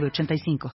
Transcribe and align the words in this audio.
906985. 0.00 0.70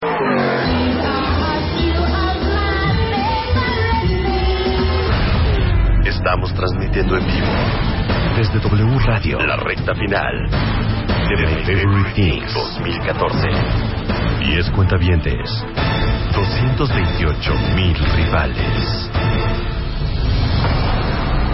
Estamos 6.04 6.52
transmitiendo 6.54 7.16
en 7.16 7.26
vivo 7.26 7.46
desde 8.36 8.60
W 8.60 8.98
Radio, 9.06 9.38
la 9.40 9.56
recta 9.56 9.94
final 9.94 10.50
de 11.28 11.34
Things 12.14 12.54
2014. 12.54 13.48
10 14.40 14.70
cuentavientes, 14.70 15.64
228 16.34 17.52
mil 17.74 17.96
rivales. 18.16 19.10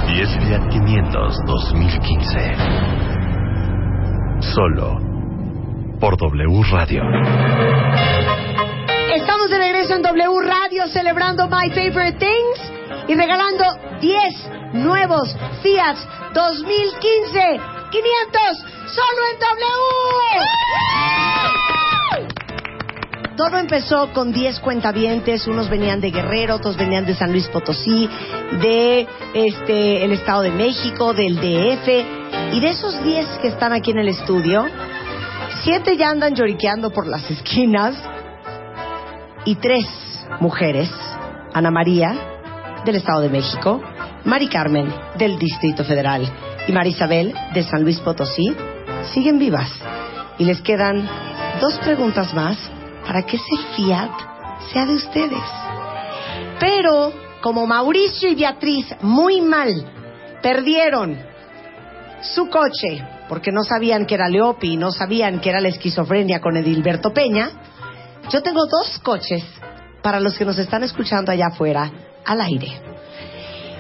10 0.08 0.28
Fiat 0.40 0.68
500 0.68 1.36
2015. 1.46 2.56
Solo 4.40 5.11
por 6.02 6.16
W 6.16 6.62
Radio. 6.72 7.00
Estamos 9.14 9.48
de 9.50 9.56
regreso 9.56 9.94
en 9.94 10.02
W 10.02 10.40
Radio 10.42 10.88
celebrando 10.88 11.46
My 11.46 11.70
Favorite 11.70 12.18
Things 12.18 12.72
y 13.06 13.14
regalando 13.14 13.64
10 14.00 14.50
nuevos 14.72 15.32
Fiat 15.62 15.96
2015 16.34 17.60
500 17.92 18.64
solo 18.88 19.22
en 19.30 19.38
W. 19.38 19.62
Todo 23.36 23.58
empezó 23.58 24.12
con 24.12 24.32
10 24.32 24.58
cuentavientes, 24.58 25.46
unos 25.46 25.70
venían 25.70 26.00
de 26.00 26.10
Guerrero, 26.10 26.56
otros 26.56 26.76
venían 26.76 27.06
de 27.06 27.14
San 27.14 27.30
Luis 27.30 27.46
Potosí, 27.46 28.10
de 28.60 29.06
este 29.34 30.04
el 30.04 30.10
Estado 30.10 30.42
de 30.42 30.50
México, 30.50 31.14
del 31.14 31.36
DF, 31.36 31.88
y 32.54 32.60
de 32.60 32.70
esos 32.70 33.00
10 33.04 33.38
que 33.40 33.48
están 33.48 33.72
aquí 33.72 33.92
en 33.92 33.98
el 33.98 34.08
estudio, 34.08 34.66
siete 35.60 35.96
ya 35.96 36.10
andan 36.10 36.34
lloriqueando 36.34 36.90
por 36.90 37.06
las 37.06 37.30
esquinas 37.30 37.96
y 39.44 39.56
tres 39.56 39.86
mujeres, 40.40 40.90
Ana 41.52 41.70
María 41.70 42.14
del 42.84 42.96
Estado 42.96 43.20
de 43.22 43.28
México, 43.28 43.80
Mari 44.24 44.48
Carmen 44.48 44.92
del 45.16 45.38
Distrito 45.38 45.84
Federal 45.84 46.28
y 46.66 46.72
Marisabel 46.72 47.34
de 47.54 47.62
San 47.62 47.82
Luis 47.82 48.00
Potosí, 48.00 48.54
siguen 49.12 49.38
vivas 49.38 49.70
y 50.38 50.44
les 50.44 50.60
quedan 50.62 51.08
dos 51.60 51.78
preguntas 51.78 52.32
más 52.34 52.58
para 53.06 53.22
que 53.22 53.36
ese 53.36 53.56
Fiat 53.76 54.10
sea 54.72 54.86
de 54.86 54.94
ustedes. 54.94 55.42
Pero 56.58 57.12
como 57.40 57.66
Mauricio 57.66 58.30
y 58.30 58.34
Beatriz 58.34 58.86
muy 59.02 59.40
mal 59.40 59.70
perdieron 60.42 61.18
su 62.20 62.48
coche 62.48 63.04
porque 63.32 63.50
no 63.50 63.64
sabían 63.64 64.04
que 64.04 64.14
era 64.14 64.28
Leopi 64.28 64.76
no 64.76 64.92
sabían 64.92 65.40
que 65.40 65.48
era 65.48 65.58
la 65.58 65.68
esquizofrenia 65.68 66.42
con 66.42 66.54
Edilberto 66.58 67.14
Peña, 67.14 67.48
yo 68.30 68.42
tengo 68.42 68.66
dos 68.66 68.98
coches 68.98 69.42
para 70.02 70.20
los 70.20 70.36
que 70.36 70.44
nos 70.44 70.58
están 70.58 70.82
escuchando 70.82 71.32
allá 71.32 71.46
afuera 71.46 71.90
al 72.26 72.42
aire. 72.42 72.78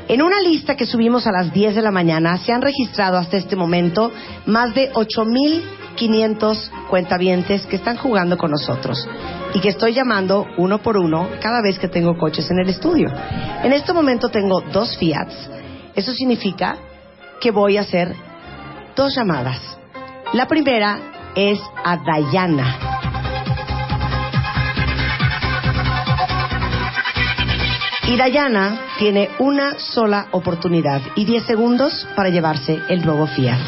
En 0.08 0.22
una 0.22 0.40
lista 0.40 0.74
que 0.74 0.86
subimos 0.86 1.26
a 1.26 1.32
las 1.32 1.52
10 1.52 1.74
de 1.74 1.82
la 1.82 1.90
mañana 1.90 2.38
se 2.38 2.50
han 2.50 2.62
registrado 2.62 3.18
hasta 3.18 3.36
este 3.36 3.54
momento 3.54 4.10
más 4.46 4.74
de 4.74 4.90
8.500 4.94 6.88
cuentavientes 6.88 7.66
que 7.66 7.76
están 7.76 7.98
jugando 7.98 8.38
con 8.38 8.52
nosotros 8.52 9.06
y 9.52 9.60
que 9.60 9.68
estoy 9.68 9.92
llamando 9.92 10.46
uno 10.56 10.78
por 10.78 10.96
uno 10.96 11.28
cada 11.42 11.60
vez 11.60 11.78
que 11.78 11.88
tengo 11.88 12.16
coches 12.16 12.50
en 12.50 12.58
el 12.58 12.70
estudio. 12.70 13.10
En 13.62 13.74
este 13.74 13.92
momento 13.92 14.30
tengo 14.30 14.62
dos 14.72 14.96
Fiats. 14.96 15.50
Eso 15.94 16.14
significa 16.14 16.78
que 17.38 17.50
voy 17.50 17.76
a 17.76 17.82
hacer 17.82 18.31
dos 18.96 19.14
llamadas. 19.14 19.60
La 20.32 20.46
primera 20.46 20.98
es 21.34 21.60
a 21.84 21.96
Dayana. 21.98 22.78
Y 28.08 28.16
Dayana 28.16 28.78
tiene 28.98 29.30
una 29.38 29.78
sola 29.78 30.26
oportunidad 30.32 31.00
y 31.14 31.24
10 31.24 31.44
segundos 31.44 32.06
para 32.14 32.28
llevarse 32.28 32.80
el 32.88 33.04
nuevo 33.06 33.26
Fiat. 33.26 33.58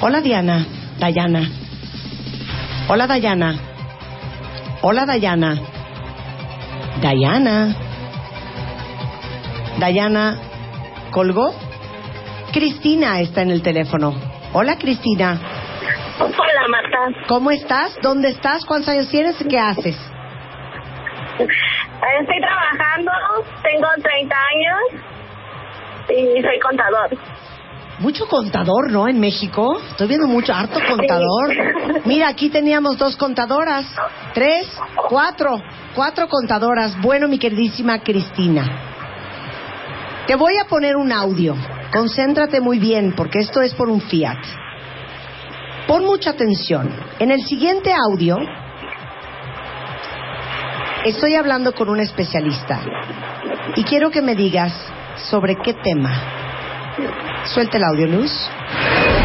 Hola 0.00 0.20
Diana, 0.20 0.66
Dayana. 0.98 1.50
Hola 2.88 3.06
Dayana. 3.08 3.58
Hola 4.82 5.06
Dayana. 5.06 5.58
Dayana. 7.02 7.76
Dayana 9.80 10.38
colgó. 11.10 11.52
Cristina 12.52 13.20
está 13.20 13.42
en 13.42 13.50
el 13.50 13.62
teléfono. 13.62 14.35
Hola 14.58 14.78
Cristina. 14.78 15.38
Hola 16.18 16.68
Marta. 16.70 17.26
¿Cómo 17.28 17.50
estás? 17.50 17.98
¿Dónde 18.00 18.30
estás? 18.30 18.64
¿Cuántos 18.64 18.88
años 18.88 19.06
tienes? 19.10 19.36
¿Qué 19.46 19.58
haces? 19.58 19.94
Estoy 21.38 22.40
trabajando, 22.40 23.12
tengo 23.62 23.86
30 24.02 24.34
años 24.34 25.02
y 26.08 26.40
soy 26.40 26.58
contador. 26.58 27.18
Mucho 27.98 28.26
contador, 28.28 28.90
¿no? 28.90 29.06
En 29.06 29.20
México. 29.20 29.78
Estoy 29.90 30.08
viendo 30.08 30.26
mucho, 30.26 30.54
harto 30.54 30.80
contador. 30.88 31.54
Mira, 32.06 32.28
aquí 32.28 32.48
teníamos 32.48 32.96
dos 32.96 33.14
contadoras. 33.18 33.84
Tres, 34.32 34.66
cuatro. 35.10 35.60
Cuatro 35.94 36.28
contadoras. 36.28 36.98
Bueno, 37.02 37.28
mi 37.28 37.38
queridísima 37.38 37.98
Cristina. 37.98 38.64
Te 40.26 40.34
voy 40.34 40.54
a 40.56 40.64
poner 40.64 40.96
un 40.96 41.12
audio. 41.12 41.54
Concéntrate 41.92 42.60
muy 42.60 42.78
bien, 42.78 43.14
porque 43.16 43.38
esto 43.38 43.60
es 43.62 43.74
por 43.74 43.88
un 43.88 44.00
Fiat. 44.00 44.38
Pon 45.86 46.04
mucha 46.04 46.30
atención. 46.30 46.92
En 47.18 47.30
el 47.30 47.40
siguiente 47.42 47.92
audio 47.92 48.38
estoy 51.04 51.36
hablando 51.36 51.72
con 51.72 51.88
un 51.88 52.00
especialista 52.00 52.80
y 53.76 53.84
quiero 53.84 54.10
que 54.10 54.20
me 54.20 54.34
digas 54.34 54.72
sobre 55.30 55.56
qué 55.56 55.74
tema. 55.74 56.20
Suelta 57.44 57.76
el 57.76 57.84
audio, 57.84 58.06
Luz. 58.08 58.32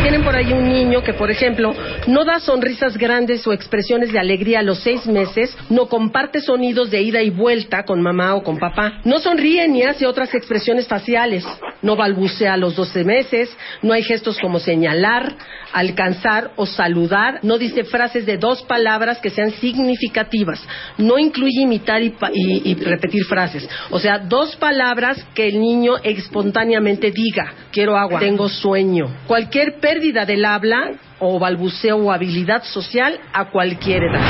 Tienen 0.02 0.24
por 0.24 0.36
ahí 0.36 0.52
un 0.52 0.68
niño 0.68 1.04
que, 1.04 1.14
por 1.14 1.30
ejemplo, 1.30 1.74
no 2.08 2.26
da 2.26 2.40
sonrisas 2.40 2.98
grandes 2.98 3.46
o 3.46 3.54
expresiones 3.54 4.12
de 4.12 4.18
alegría 4.20 4.60
a 4.60 4.64
los 4.64 4.80
seis 4.80 5.06
meses, 5.06 5.56
no 5.70 5.88
comparte 5.88 6.42
sonidos 6.42 6.90
de 6.90 7.02
ida 7.02 7.22
y 7.22 7.30
vuelta 7.30 7.84
con 7.84 8.02
mamá 8.02 8.34
o 8.36 8.42
con 8.44 8.58
papá, 8.58 9.00
no 9.06 9.20
sonríe 9.20 9.68
ni 9.68 9.84
hace 9.84 10.08
otras 10.08 10.34
expresiones 10.34 10.88
faciales, 10.88 11.46
no 11.84 11.96
balbucea 11.96 12.54
a 12.54 12.58
los 12.58 12.76
doce 12.76 13.04
meses, 13.04 13.56
no 13.84 13.94
hay 13.94 14.02
gestos 14.04 14.40
como 14.40 14.60
señalar, 14.60 15.36
alcanzar 15.72 16.52
o 16.56 16.66
saludar, 16.66 17.40
no 17.44 17.58
dice 17.60 17.84
frases 17.84 18.26
de 18.26 18.38
dos 18.38 18.64
palabras 18.64 19.20
que 19.20 19.30
sean 19.30 19.52
significativas, 19.52 20.62
no 20.98 21.20
incluye 21.20 21.62
imitar 21.62 22.02
y, 22.02 22.14
y- 22.34 22.62
y 22.72 22.76
repetir 22.76 23.24
frases, 23.26 23.70
o 23.92 24.00
sea, 24.00 24.18
dos 24.18 24.56
palabras 24.56 25.24
que 25.36 25.48
el 25.48 25.60
niño 25.60 25.94
espontáneamente 26.04 27.12
diga, 27.12 27.54
quiero 27.72 27.96
agua, 27.98 28.20
tengo 28.20 28.50
sueño. 28.50 29.08
Cualquier 29.28 29.80
pérdida 29.92 30.26
del 30.26 30.46
habla 30.46 30.92
o 31.20 31.38
balbuceo 31.38 31.98
o 31.98 32.14
habilidad 32.14 32.64
social 32.64 33.20
a 33.34 33.52
cualquier 33.52 34.04
edad. 34.04 34.22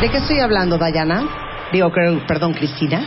¿De 0.00 0.10
qué 0.10 0.16
estoy 0.16 0.40
hablando, 0.40 0.76
Dayana? 0.78 1.68
Digo, 1.72 1.92
creo- 1.92 2.26
perdón, 2.26 2.52
Cristina. 2.52 2.98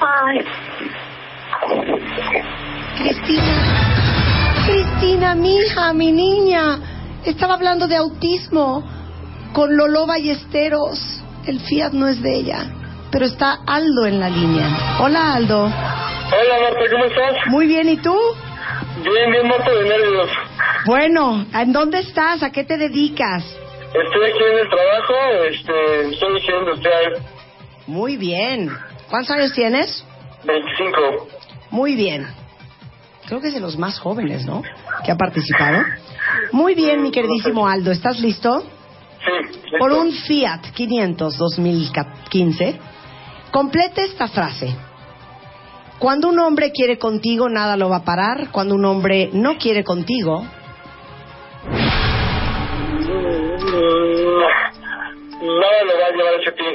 Ay, 0.00 0.40
Cristina. 2.98 3.54
Cristina, 4.66 5.34
mi 5.34 5.56
hija, 5.56 5.92
mi 5.94 6.12
niña. 6.12 6.80
Estaba 7.24 7.54
hablando 7.54 7.88
de 7.88 7.96
autismo 7.96 8.84
con 9.54 9.74
Lolo 9.74 10.06
Ballesteros. 10.06 10.98
El 11.46 11.60
Fiat 11.60 11.92
no 11.94 12.08
es 12.08 12.20
de 12.20 12.34
ella, 12.36 12.66
pero 13.10 13.24
está 13.24 13.56
Aldo 13.66 14.04
en 14.06 14.20
la 14.20 14.28
línea. 14.28 14.98
Hola, 15.00 15.32
Aldo. 15.34 15.72
Hola 16.34 16.60
Marta, 16.62 16.90
¿cómo 16.90 17.04
estás? 17.04 17.46
Muy 17.48 17.66
bien, 17.66 17.88
¿y 17.88 17.96
tú? 17.98 18.16
Bien, 19.02 19.30
bien 19.30 19.48
Marta 19.48 19.70
de 19.70 19.84
nervios. 19.84 20.30
Bueno, 20.86 21.46
¿en 21.52 21.72
dónde 21.72 21.98
estás? 21.98 22.42
¿A 22.42 22.50
qué 22.50 22.64
te 22.64 22.76
dedicas? 22.78 23.44
Estoy 23.44 24.30
aquí 24.30 24.38
en 24.50 24.58
el 24.58 24.68
trabajo, 24.68 25.14
este, 25.50 26.16
soy 26.18 26.32
ingeniero 26.36 26.60
industrial 26.60 27.12
Muy 27.86 28.16
bien. 28.16 28.70
¿Cuántos 29.10 29.36
años 29.36 29.52
tienes? 29.52 30.04
25. 30.44 31.28
Muy 31.70 31.94
bien. 31.94 32.26
creo 33.26 33.40
que 33.40 33.48
es 33.48 33.54
de 33.54 33.60
los 33.60 33.76
más 33.76 33.98
jóvenes, 33.98 34.46
¿no? 34.46 34.62
Que 35.04 35.12
ha 35.12 35.16
participado. 35.16 35.84
Muy 36.52 36.74
bien, 36.74 37.02
mi 37.02 37.10
queridísimo 37.10 37.68
Aldo, 37.68 37.90
¿estás 37.90 38.18
listo? 38.20 38.62
Sí. 38.62 39.48
listo. 39.48 39.78
Por 39.78 39.92
un 39.92 40.12
Fiat 40.12 40.62
500 40.74 41.36
2015, 41.36 42.78
complete 43.50 44.04
esta 44.04 44.28
frase. 44.28 44.74
Cuando 45.98 46.28
un 46.28 46.38
hombre 46.40 46.72
quiere 46.72 46.98
contigo, 46.98 47.48
nada 47.48 47.76
lo 47.76 47.88
va 47.88 47.98
a 47.98 48.04
parar. 48.04 48.50
Cuando 48.50 48.74
un 48.74 48.84
hombre 48.84 49.30
no 49.32 49.56
quiere 49.58 49.84
contigo, 49.84 50.44
Nada 55.42 55.84
lo 55.84 55.98
va 56.00 56.06
a 56.06 56.10
llevar 56.16 56.34
ese 56.40 56.52
pie. 56.52 56.72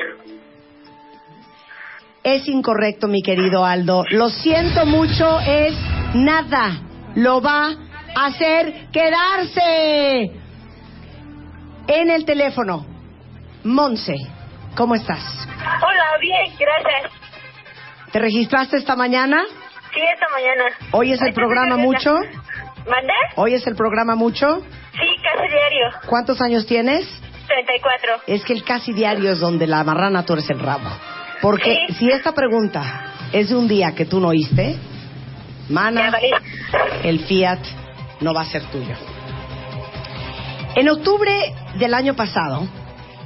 es 2.23 2.47
incorrecto, 2.49 3.07
mi 3.07 3.21
querido 3.21 3.63
Aldo. 3.65 4.03
Lo 4.09 4.29
siento 4.29 4.85
mucho, 4.85 5.39
es 5.39 5.73
nada. 6.13 6.81
Lo 7.15 7.41
va 7.41 7.69
a 8.15 8.25
hacer 8.25 8.89
quedarse. 8.91 10.31
En 11.87 12.09
el 12.09 12.25
teléfono, 12.25 12.85
Monse, 13.63 14.15
¿cómo 14.75 14.95
estás? 14.95 15.23
Hola, 15.81 16.17
bien, 16.19 16.53
gracias. 16.59 17.16
¿Te 18.12 18.19
registraste 18.19 18.77
esta 18.77 18.95
mañana? 18.95 19.44
Sí, 19.94 20.00
esta 20.13 20.27
mañana. 20.30 20.63
¿Oyes 20.92 21.19
el 21.19 21.27
Ahorita 21.27 21.36
programa 21.36 21.77
mucho? 21.77 22.19
nerviosa. 22.19 22.44
¿Mandé? 22.89 23.13
¿Oyes 23.36 23.68
el 23.68 23.75
programa 23.75 24.15
mucho? 24.15 24.62
Sí, 24.94 25.07
casi 25.21 25.48
diario. 25.50 25.88
¿Cuántos 26.07 26.39
años 26.42 26.65
tienes? 26.65 27.06
34. 27.48 28.12
Es 28.27 28.44
que 28.45 28.54
el 28.54 28.63
casi 28.63 28.94
diario 28.94 29.31
es 29.31 29.39
donde 29.39 29.68
la 29.68 29.83
marrana 29.83 30.24
tú 30.25 30.33
eres 30.33 30.50
el 30.50 30.59
rabo. 30.59 30.89
Porque 31.42 31.86
Sí. 31.89 31.94
si 31.95 32.09
esta 32.12 32.31
pregunta 32.33 33.13
es 33.31 33.50
de 33.50 33.56
un 33.56 33.68
día 33.68 33.94
que 33.94 34.06
tú 34.06 34.19
no 34.19 34.30
oíste, 34.30 34.75
mana, 35.69 36.12
el 37.03 37.19
Fiat 37.25 37.60
no 38.21 38.33
va 38.33 38.42
a 38.42 38.45
ser 38.45 38.63
tuyo. 38.65 38.95
En 40.75 40.89
octubre 40.89 41.53
del 41.77 41.94
año 41.94 42.13
pasado, 42.15 42.68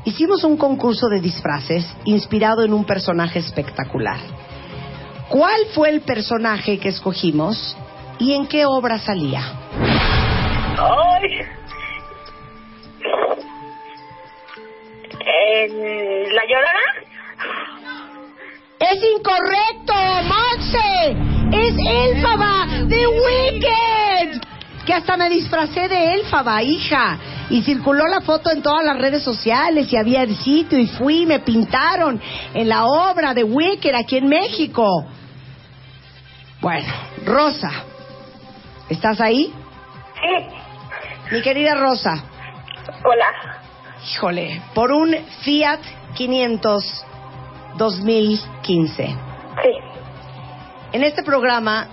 hicimos 0.06 0.44
un 0.44 0.58
concurso 0.58 1.08
de 1.08 1.20
disfraces 1.20 1.86
inspirado 2.06 2.64
en 2.64 2.74
un 2.74 2.86
personaje 2.86 3.40
espectacular. 3.40 4.18
¿Cuál 5.32 5.68
fue 5.74 5.90
el 5.90 6.02
personaje 6.02 6.78
que 6.78 6.90
escogimos 6.90 7.78
y 8.20 8.34
en 8.34 8.48
qué 8.48 8.66
obra 8.66 9.00
salía? 9.00 9.42
Ay. 10.78 11.40
¿En 15.26 16.36
¿La 16.36 16.42
Llorona? 16.44 16.88
¡Es 18.78 19.00
incorrecto, 19.16 19.94
Monse! 20.28 21.16
¡Es 21.54 21.76
Elfaba 21.80 22.68
de 22.88 23.08
Wicked! 23.08 24.42
Que 24.86 24.94
hasta 24.94 25.16
me 25.16 25.30
disfracé 25.30 25.88
de 25.88 26.14
Elfaba, 26.16 26.62
hija. 26.62 27.18
Y 27.50 27.62
circuló 27.62 28.06
la 28.08 28.20
foto 28.20 28.52
en 28.52 28.62
todas 28.62 28.84
las 28.84 28.98
redes 28.98 29.24
sociales 29.24 29.94
y 29.94 29.96
había 29.96 30.24
el 30.24 30.36
sitio 30.36 30.78
y 30.78 30.88
fui 30.88 31.22
y 31.22 31.26
me 31.26 31.40
pintaron 31.40 32.20
en 32.54 32.68
la 32.68 32.84
obra 32.86 33.34
de 33.34 33.46
Wicked 33.46 33.96
aquí 33.96 34.18
en 34.18 34.28
México. 34.28 35.08
Bueno, 36.62 36.94
Rosa, 37.26 37.72
¿estás 38.88 39.20
ahí? 39.20 39.52
Sí. 40.14 40.46
Mi 41.32 41.42
querida 41.42 41.74
Rosa, 41.74 42.24
Hola. 43.04 43.26
híjole, 44.14 44.62
por 44.76 44.92
un 44.92 45.16
Fiat 45.42 45.80
500 46.14 47.06
2015. 47.78 49.06
Sí. 49.06 49.16
En 50.92 51.04
este 51.04 51.24
programa, 51.24 51.88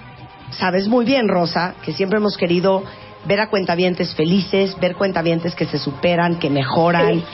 sabes 0.51 0.87
muy 0.87 1.07
bien, 1.07 1.29
Rosa, 1.29 1.75
que 1.83 1.93
siempre 1.93 2.19
hemos 2.19 2.37
querido 2.37 2.83
ver 3.25 3.41
a 3.41 3.49
cuentavientes 3.49 4.15
felices, 4.15 4.79
ver 4.79 4.97
cuentavientes 4.97 5.55
que 5.55 5.65
se 5.65 5.79
superan, 5.79 6.39
que 6.39 6.51
mejoran. 6.51 7.15
Sí. 7.21 7.25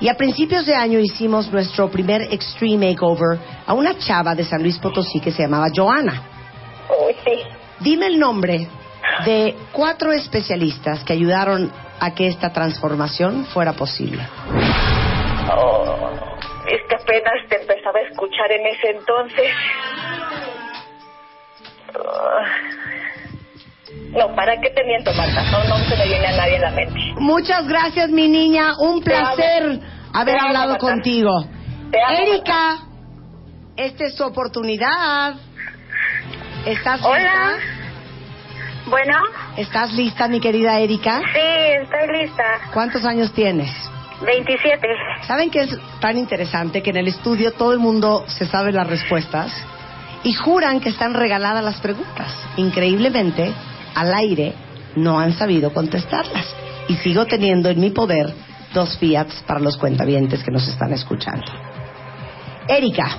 Y 0.00 0.08
a 0.08 0.16
principios 0.16 0.66
de 0.66 0.74
año 0.74 0.98
hicimos 0.98 1.50
nuestro 1.50 1.90
primer 1.90 2.22
Extreme 2.32 2.90
Makeover 2.90 3.38
a 3.66 3.72
una 3.72 3.96
chava 3.96 4.34
de 4.34 4.44
San 4.44 4.62
Luis 4.62 4.78
Potosí 4.78 5.18
que 5.18 5.32
se 5.32 5.42
llamaba 5.42 5.68
Joana. 5.74 6.22
Sí. 7.24 7.42
Dime 7.80 8.06
el 8.06 8.18
nombre 8.18 8.68
de 9.24 9.54
cuatro 9.72 10.12
especialistas 10.12 11.04
que 11.04 11.12
ayudaron 11.12 11.72
a 12.00 12.14
que 12.14 12.28
esta 12.28 12.52
transformación 12.52 13.46
fuera 13.46 13.72
posible. 13.72 14.26
Oh, 15.56 16.10
es 16.66 16.80
que 16.88 16.94
apenas 16.94 17.34
te 17.48 17.60
empezaba 17.60 17.98
a 17.98 18.02
escuchar 18.02 18.52
en 18.52 18.66
ese 18.66 18.90
entonces. 18.90 19.52
Oh. 21.94 22.78
No, 24.10 24.34
¿para 24.34 24.60
qué 24.60 24.70
te 24.70 24.84
miento, 24.84 25.12
Marta? 25.14 25.42
No, 25.50 25.64
no 25.64 25.76
se 25.84 25.96
me 25.96 26.06
viene 26.06 26.26
a 26.26 26.36
nadie 26.36 26.56
en 26.56 26.62
la 26.62 26.70
mente. 26.70 27.00
Muchas 27.16 27.66
gracias, 27.66 28.10
mi 28.10 28.28
niña. 28.28 28.72
Un 28.78 29.02
placer 29.02 29.80
haber 30.12 30.34
Te 30.34 30.40
hablado 30.40 30.76
contigo. 30.78 31.30
Te 31.90 32.02
amo, 32.02 32.18
Erika, 32.18 32.78
esta 33.76 34.04
es 34.04 34.16
tu 34.16 34.24
oportunidad. 34.24 35.34
¿Estás 36.66 37.00
Hola. 37.02 37.18
lista? 37.18 37.58
Bueno, 38.90 39.14
¿Estás 39.56 39.92
lista, 39.92 40.28
mi 40.28 40.40
querida 40.40 40.78
Erika? 40.78 41.20
sí, 41.32 41.38
estoy 41.82 42.22
lista. 42.22 42.44
¿Cuántos 42.72 43.04
años 43.04 43.32
tienes? 43.32 43.70
27. 44.24 44.86
¿Saben 45.26 45.50
qué 45.50 45.60
es 45.60 45.78
tan 46.00 46.16
interesante 46.18 46.82
que 46.82 46.90
en 46.90 46.96
el 46.96 47.08
estudio 47.08 47.52
todo 47.52 47.72
el 47.72 47.78
mundo 47.78 48.24
se 48.28 48.46
sabe 48.46 48.72
las 48.72 48.86
respuestas 48.86 49.52
y 50.24 50.32
juran 50.32 50.80
que 50.80 50.88
están 50.88 51.14
regaladas 51.14 51.62
las 51.62 51.76
preguntas? 51.80 52.34
Increíblemente, 52.56 53.52
al 53.94 54.12
aire 54.14 54.54
no 54.96 55.20
han 55.20 55.34
sabido 55.34 55.72
contestarlas. 55.72 56.46
Y 56.88 56.96
sigo 56.96 57.26
teniendo 57.26 57.68
en 57.68 57.78
mi 57.80 57.90
poder 57.90 58.32
dos 58.72 58.96
Fiats 58.98 59.42
para 59.46 59.60
los 59.60 59.76
cuentavientes 59.76 60.42
que 60.42 60.50
nos 60.50 60.66
están 60.66 60.92
escuchando. 60.94 61.46
Erika, 62.66 63.18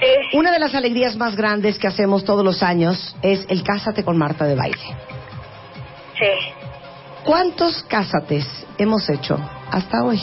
Sí. 0.00 0.36
una 0.36 0.52
de 0.52 0.58
las 0.58 0.74
alegrías 0.74 1.16
más 1.16 1.36
grandes 1.36 1.78
que 1.78 1.86
hacemos 1.86 2.24
todos 2.24 2.44
los 2.44 2.62
años 2.62 3.16
es 3.22 3.46
el 3.48 3.62
Cásate 3.62 4.04
con 4.04 4.18
Marta 4.18 4.44
de 4.44 4.54
baile. 4.54 4.78
Sí. 6.18 6.52
¿Cuántos 7.24 7.82
cásates 7.84 8.46
hemos 8.78 9.08
hecho 9.08 9.38
hasta 9.70 10.02
hoy? 10.04 10.20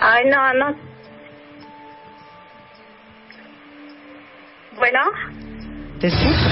Ay, 0.00 0.24
no, 0.28 0.52
no. 0.54 0.76
Bueno, 4.76 4.98
Te 6.00 6.08
escucho. 6.08 6.48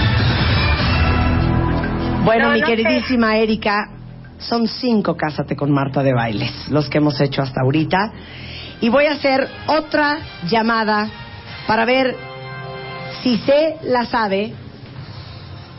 Bueno, 2.24 2.48
No, 2.48 2.54
mi 2.54 2.60
no 2.60 2.66
queridísima 2.66 3.36
Erika, 3.38 3.90
son 4.40 4.66
cinco 4.66 5.16
Cásate 5.16 5.54
con 5.56 5.70
Marta 5.70 6.02
de 6.02 6.12
bailes, 6.12 6.68
los 6.68 6.88
que 6.88 6.98
hemos 6.98 7.20
hecho 7.20 7.42
hasta 7.42 7.60
ahorita. 7.62 8.12
Y 8.80 8.88
voy 8.88 9.06
a 9.06 9.12
hacer 9.12 9.48
otra 9.66 10.18
llamada 10.48 11.08
para 11.66 11.84
ver 11.84 12.16
si 13.22 13.36
se 13.38 13.76
la 13.84 14.04
sabe. 14.06 14.52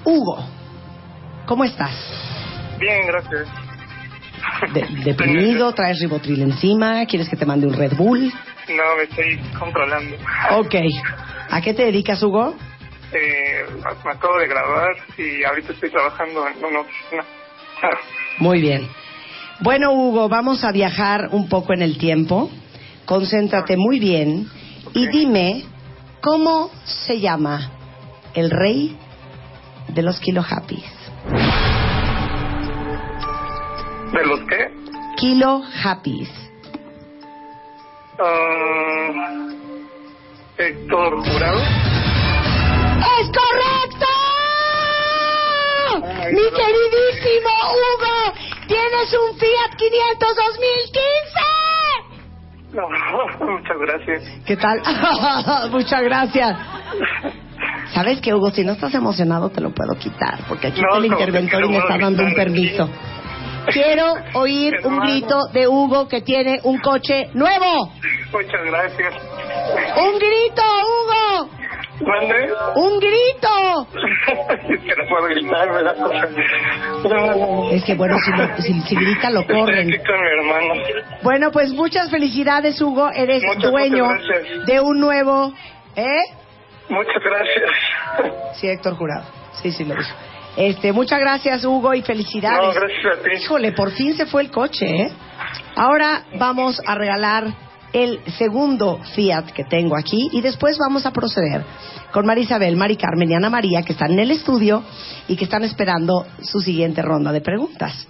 Hugo, 0.03 0.45
¿cómo 1.45 1.63
estás? 1.63 1.91
Bien, 2.79 3.05
gracias. 3.07 3.47
De- 4.73 5.03
¿Deprimido? 5.03 5.73
¿Traes 5.73 5.99
ribotril 5.99 6.41
encima? 6.41 7.05
¿Quieres 7.05 7.29
que 7.29 7.35
te 7.35 7.45
mande 7.45 7.67
un 7.67 7.73
Red 7.73 7.93
Bull? 7.95 8.31
No, 8.69 8.95
me 8.97 9.03
estoy 9.03 9.37
controlando. 9.59 10.15
Ok. 10.51 10.75
¿A 11.49 11.61
qué 11.61 11.73
te 11.73 11.83
dedicas, 11.83 12.21
Hugo? 12.23 12.55
Eh, 13.13 13.65
me 14.05 14.11
acabo 14.11 14.37
de 14.37 14.47
graduar 14.47 14.95
y 15.17 15.43
ahorita 15.43 15.73
estoy 15.73 15.89
trabajando 15.89 16.47
en 16.47 16.63
una 16.63 16.79
oficina. 16.79 17.23
Ah, 17.83 17.89
Muy 18.39 18.61
bien. 18.61 18.87
Bueno, 19.59 19.93
Hugo, 19.93 20.27
vamos 20.27 20.63
a 20.63 20.71
viajar 20.71 21.29
un 21.31 21.47
poco 21.47 21.73
en 21.73 21.81
el 21.81 21.97
tiempo. 21.97 22.49
Concéntrate 23.05 23.77
muy 23.77 23.99
bien 23.99 24.49
y 24.93 25.07
dime 25.07 25.65
cómo 26.21 26.71
se 26.83 27.19
llama 27.19 27.71
el 28.33 28.49
rey 28.49 28.97
de 29.87 30.01
los 30.01 30.19
Kilo 30.19 30.43
Happys. 30.47 30.83
¿De 34.13 34.25
los 34.25 34.39
qué? 34.41 34.67
Kilo 35.17 35.61
Happys. 35.83 36.29
Ah, 38.19 39.47
Héctor 40.57 41.17
Jurado. 41.17 41.59
¡Es 43.19 43.27
correcto! 43.27 44.10
¡Mi 46.31 46.41
no. 46.43 46.57
queridísimo 46.57 47.49
Hugo! 47.71 48.33
¡Tienes 48.67 49.13
un 49.13 49.37
Fiat 49.37 49.75
500 49.77 50.35
2015! 50.35 51.39
No, 52.73 52.87
muchas 53.45 53.77
gracias. 53.79 54.23
¿Qué 54.45 54.55
tal? 54.57 54.81
Muchas 55.71 56.01
gracias. 56.03 56.57
¿Sabes 57.93 58.21
qué, 58.21 58.33
Hugo? 58.33 58.49
Si 58.51 58.63
no 58.63 58.71
estás 58.73 58.93
emocionado, 58.93 59.49
te 59.49 59.59
lo 59.59 59.71
puedo 59.71 59.93
quitar, 59.99 60.39
porque 60.47 60.67
aquí 60.67 60.79
No, 60.81 60.87
está 60.87 60.97
el 60.99 61.09
no, 61.09 61.19
interventor 61.19 61.59
te 61.61 61.65
y 61.67 61.69
me 61.69 61.77
está 61.77 61.97
dando 61.97 62.23
un 62.23 62.33
permiso. 62.33 62.89
Quiero 63.73 64.13
oír 64.33 64.73
un 64.85 64.99
grito 65.01 65.47
de 65.53 65.67
Hugo 65.67 66.07
que 66.07 66.21
tiene 66.21 66.59
un 66.63 66.79
coche 66.79 67.29
nuevo. 67.33 67.91
Muchas 68.31 68.63
gracias. 68.65 69.13
¡Un 69.97 70.17
grito, 70.17 70.61
Hugo! 70.87 71.49
¿Mande? 72.05 72.49
¡Un 72.75 72.99
grito! 72.99 73.87
que 74.67 74.95
no 74.95 75.09
puedo 75.09 75.25
gritar, 75.27 75.95
cosa. 75.95 76.27
Es 77.75 77.83
que 77.83 77.95
bueno, 77.95 78.17
si, 78.25 78.31
lo- 78.31 78.57
si, 78.57 78.81
si 78.81 78.95
grita 78.95 79.29
lo 79.29 79.41
Estoy 79.41 79.59
corren. 79.59 79.87
aquí 79.87 79.97
con 80.05 80.21
mi 80.21 80.27
hermano. 80.27 80.73
Bueno, 81.23 81.51
pues 81.51 81.71
muchas 81.71 82.09
felicidades, 82.09 82.81
Hugo. 82.81 83.09
Eres 83.11 83.43
Muchas, 83.43 83.71
dueño 83.71 84.05
muchas 84.05 84.65
de 84.65 84.79
un 84.81 84.99
nuevo... 84.99 85.53
¿Eh? 85.95 86.21
Muchas 86.89 87.23
gracias. 87.23 87.69
Sí, 88.59 88.67
Héctor 88.67 88.95
Jurado. 88.97 89.25
Sí, 89.61 89.71
sí, 89.71 89.85
lo 89.85 89.95
dijo. 89.95 90.09
Este, 90.57 90.91
muchas 90.91 91.19
gracias, 91.19 91.63
Hugo, 91.63 91.93
y 91.93 92.01
felicidades. 92.01 92.61
No, 92.61 92.73
gracias 92.73 93.05
a 93.19 93.23
ti. 93.23 93.29
Híjole, 93.37 93.71
por 93.71 93.91
fin 93.91 94.15
se 94.17 94.25
fue 94.25 94.41
el 94.41 94.51
coche, 94.51 94.85
¿eh? 94.85 95.11
Ahora 95.75 96.23
vamos 96.37 96.81
a 96.85 96.95
regalar 96.95 97.45
el 97.93 98.19
segundo 98.37 98.99
Fiat 99.15 99.51
que 99.51 99.63
tengo 99.65 99.97
aquí 99.97 100.29
y 100.31 100.41
después 100.41 100.77
vamos 100.77 101.05
a 101.05 101.11
proceder 101.11 101.63
con 102.11 102.25
María 102.25 102.43
Isabel, 102.43 102.75
Mari 102.75 102.97
Carmen 102.97 103.31
y 103.31 103.33
Ana 103.35 103.49
María 103.49 103.83
que 103.83 103.93
están 103.93 104.11
en 104.11 104.19
el 104.19 104.31
estudio 104.31 104.83
y 105.27 105.35
que 105.35 105.43
están 105.45 105.63
esperando 105.63 106.25
su 106.41 106.61
siguiente 106.61 107.01
ronda 107.01 107.31
de 107.31 107.41
preguntas. 107.41 108.07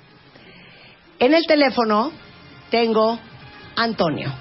En 1.19 1.33
el 1.33 1.45
teléfono 1.45 2.11
tengo 2.69 3.19
Antonio. 3.75 4.31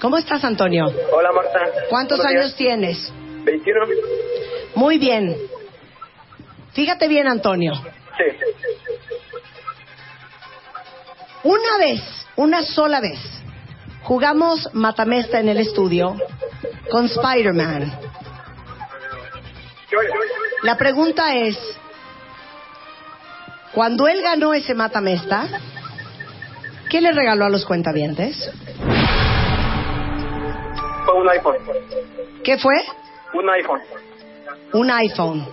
¿Cómo 0.00 0.16
estás, 0.16 0.44
Antonio? 0.44 0.86
Hola, 1.12 1.32
Marta. 1.32 1.58
¿Cuántos 1.90 2.24
años 2.24 2.54
tienes? 2.54 2.98
días. 2.98 3.44
21. 3.44 3.86
Muy 4.76 4.98
bien. 4.98 5.36
Fíjate 6.72 7.08
bien, 7.08 7.26
Antonio. 7.26 7.72
Sí. 7.74 8.24
Una 11.42 11.78
vez, 11.78 12.02
una 12.36 12.62
sola 12.62 13.00
vez, 13.00 13.18
jugamos 14.08 14.70
Matamesta 14.72 15.38
en 15.38 15.50
el 15.50 15.58
estudio 15.58 16.16
con 16.90 17.04
Spider-Man. 17.04 17.92
La 20.62 20.78
pregunta 20.78 21.36
es, 21.36 21.58
cuando 23.74 24.08
él 24.08 24.22
ganó 24.22 24.54
ese 24.54 24.74
Matamesta, 24.74 25.46
¿qué 26.88 27.02
le 27.02 27.12
regaló 27.12 27.44
a 27.44 27.50
los 27.50 27.66
cuentavientes? 27.66 28.50
Fue 31.04 31.14
un 31.14 31.28
iPhone. 31.28 31.56
¿Qué 32.42 32.56
fue? 32.56 32.76
Un 33.34 33.50
iPhone. 33.50 33.82
Un 34.72 34.90
iPhone. 34.90 35.46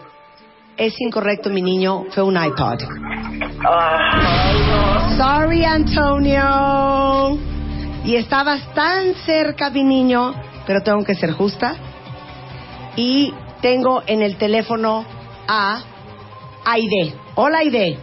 Es 0.77 0.93
incorrecto, 1.01 1.49
mi 1.49 1.61
niño, 1.61 2.05
fue 2.11 2.23
un 2.23 2.41
iPod. 2.41 2.79
Ah, 3.65 5.09
Sorry, 5.17 5.65
Antonio. 5.65 7.54
Y 8.05 8.15
estabas 8.17 8.61
tan 8.73 9.15
cerca, 9.25 9.69
mi 9.71 9.83
niño, 9.83 10.33
pero 10.67 10.81
tengo 10.81 11.03
que 11.03 11.15
ser 11.15 11.31
justa. 11.31 11.75
Y 12.95 13.33
tengo 13.61 14.03
en 14.05 14.21
el 14.21 14.37
teléfono 14.37 15.05
a 15.47 15.81
Aide. 16.65 17.15
Hola, 17.35 17.59
Aide. 17.59 17.97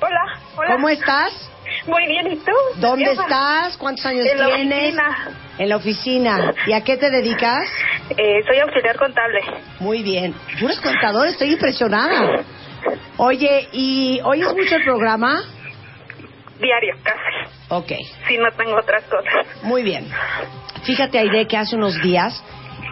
Hola, 0.00 0.40
hola. 0.56 0.74
¿Cómo 0.74 0.88
estás? 0.90 1.50
Muy 1.86 2.06
bien, 2.06 2.26
¿y 2.32 2.36
tú? 2.36 2.52
¿Dónde 2.76 3.12
estás? 3.12 3.76
¿Cuántos 3.78 4.04
años 4.06 4.26
En 4.26 4.38
la 4.38 4.46
tienes? 4.54 4.78
oficina. 4.82 5.28
En 5.58 5.68
la 5.70 5.76
oficina. 5.76 6.54
¿Y 6.66 6.72
a 6.74 6.84
qué 6.84 6.96
te 6.98 7.10
dedicas? 7.10 7.66
Eh, 8.10 8.42
soy 8.46 8.58
auxiliar 8.58 8.96
contable. 8.98 9.40
Muy 9.80 10.02
bien. 10.02 10.34
Puros 10.60 10.78
contadores, 10.80 11.32
estoy 11.32 11.52
impresionada. 11.52 12.42
Oye, 13.16 13.68
¿y 13.72 14.20
oyes 14.22 14.52
mucho 14.54 14.76
el 14.76 14.84
programa? 14.84 15.42
Diario, 16.60 16.94
casi. 17.02 17.54
Ok. 17.68 17.92
Si 18.28 18.38
no 18.38 18.50
tengo 18.52 18.76
otras 18.76 19.04
cosas. 19.04 19.62
Muy 19.62 19.82
bien. 19.82 20.08
Fíjate, 20.84 21.18
Aide, 21.18 21.46
que 21.46 21.56
hace 21.56 21.76
unos 21.76 22.00
días 22.02 22.42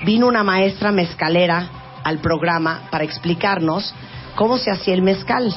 vino 0.04 0.26
una 0.26 0.42
maestra 0.42 0.90
mezcalera 0.90 1.68
al 2.02 2.18
programa 2.18 2.82
para 2.90 3.04
explicarnos 3.04 3.94
cómo 4.34 4.58
se 4.58 4.70
hacía 4.70 4.94
el 4.94 5.02
mezcal. 5.02 5.54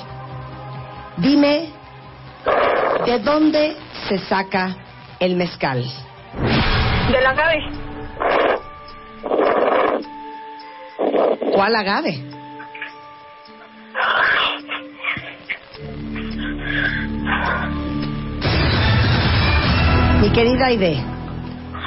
Dime, 1.18 1.70
¿de 3.06 3.20
dónde 3.20 3.76
se 4.08 4.20
saca 4.20 4.76
el 5.20 5.36
mezcal? 5.36 5.84
De 7.12 7.22
la 7.22 7.34
Gaby. 7.34 7.88
¿Cuál 11.52 11.76
agave? 11.76 12.24
Mi 20.28 20.34
querida 20.34 20.66
Aide, 20.66 21.02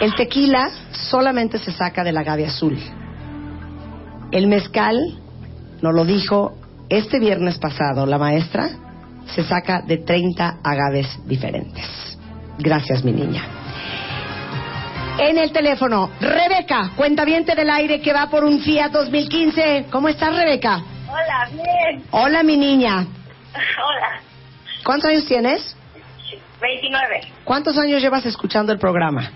el 0.00 0.14
tequila 0.14 0.70
solamente 0.92 1.58
se 1.58 1.72
saca 1.72 2.02
del 2.02 2.16
agave 2.16 2.46
azul. 2.46 2.74
El 4.32 4.46
mezcal, 4.46 4.96
nos 5.82 5.94
lo 5.94 6.06
dijo 6.06 6.56
este 6.88 7.18
viernes 7.18 7.58
pasado 7.58 8.06
la 8.06 8.16
maestra, 8.16 8.70
se 9.26 9.44
saca 9.44 9.82
de 9.82 9.98
30 9.98 10.60
agaves 10.64 11.18
diferentes. 11.26 11.84
Gracias, 12.56 13.04
mi 13.04 13.12
niña. 13.12 13.44
En 15.18 15.36
el 15.36 15.52
teléfono, 15.52 16.08
Rebeca, 16.18 16.92
cuentaviente 16.96 17.54
del 17.54 17.68
aire 17.68 18.00
que 18.00 18.14
va 18.14 18.30
por 18.30 18.44
un 18.44 18.60
Fiat 18.60 18.90
2015. 18.90 19.88
¿Cómo 19.92 20.08
estás, 20.08 20.34
Rebeca? 20.34 20.82
Hola, 21.10 21.50
bien. 21.52 22.04
Hola, 22.10 22.42
mi 22.42 22.56
niña. 22.56 23.00
Hola. 23.52 24.22
¿Cuántos 24.82 25.10
años 25.10 25.26
tienes? 25.26 25.76
29. 26.60 27.20
¿Cuántos 27.44 27.76
años 27.78 28.00
llevas 28.02 28.24
escuchando 28.26 28.72
el 28.72 28.78
programa? 28.78 29.30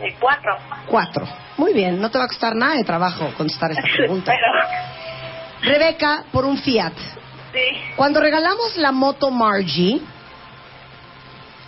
Eh, 0.00 0.14
cuatro. 0.20 0.56
Cuatro. 0.86 1.26
Muy 1.56 1.72
bien, 1.72 2.00
no 2.00 2.10
te 2.10 2.18
va 2.18 2.24
a 2.24 2.28
costar 2.28 2.54
nada 2.54 2.74
de 2.76 2.84
trabajo 2.84 3.32
contestar 3.36 3.70
esta 3.72 3.82
pregunta. 3.96 4.32
Pero, 4.32 5.72
Rebeca, 5.72 6.24
por 6.32 6.44
un 6.44 6.56
Fiat. 6.58 6.92
sí. 7.52 7.60
Cuando 7.96 8.20
regalamos 8.20 8.76
la 8.76 8.92
moto 8.92 9.30
Margie, 9.30 10.00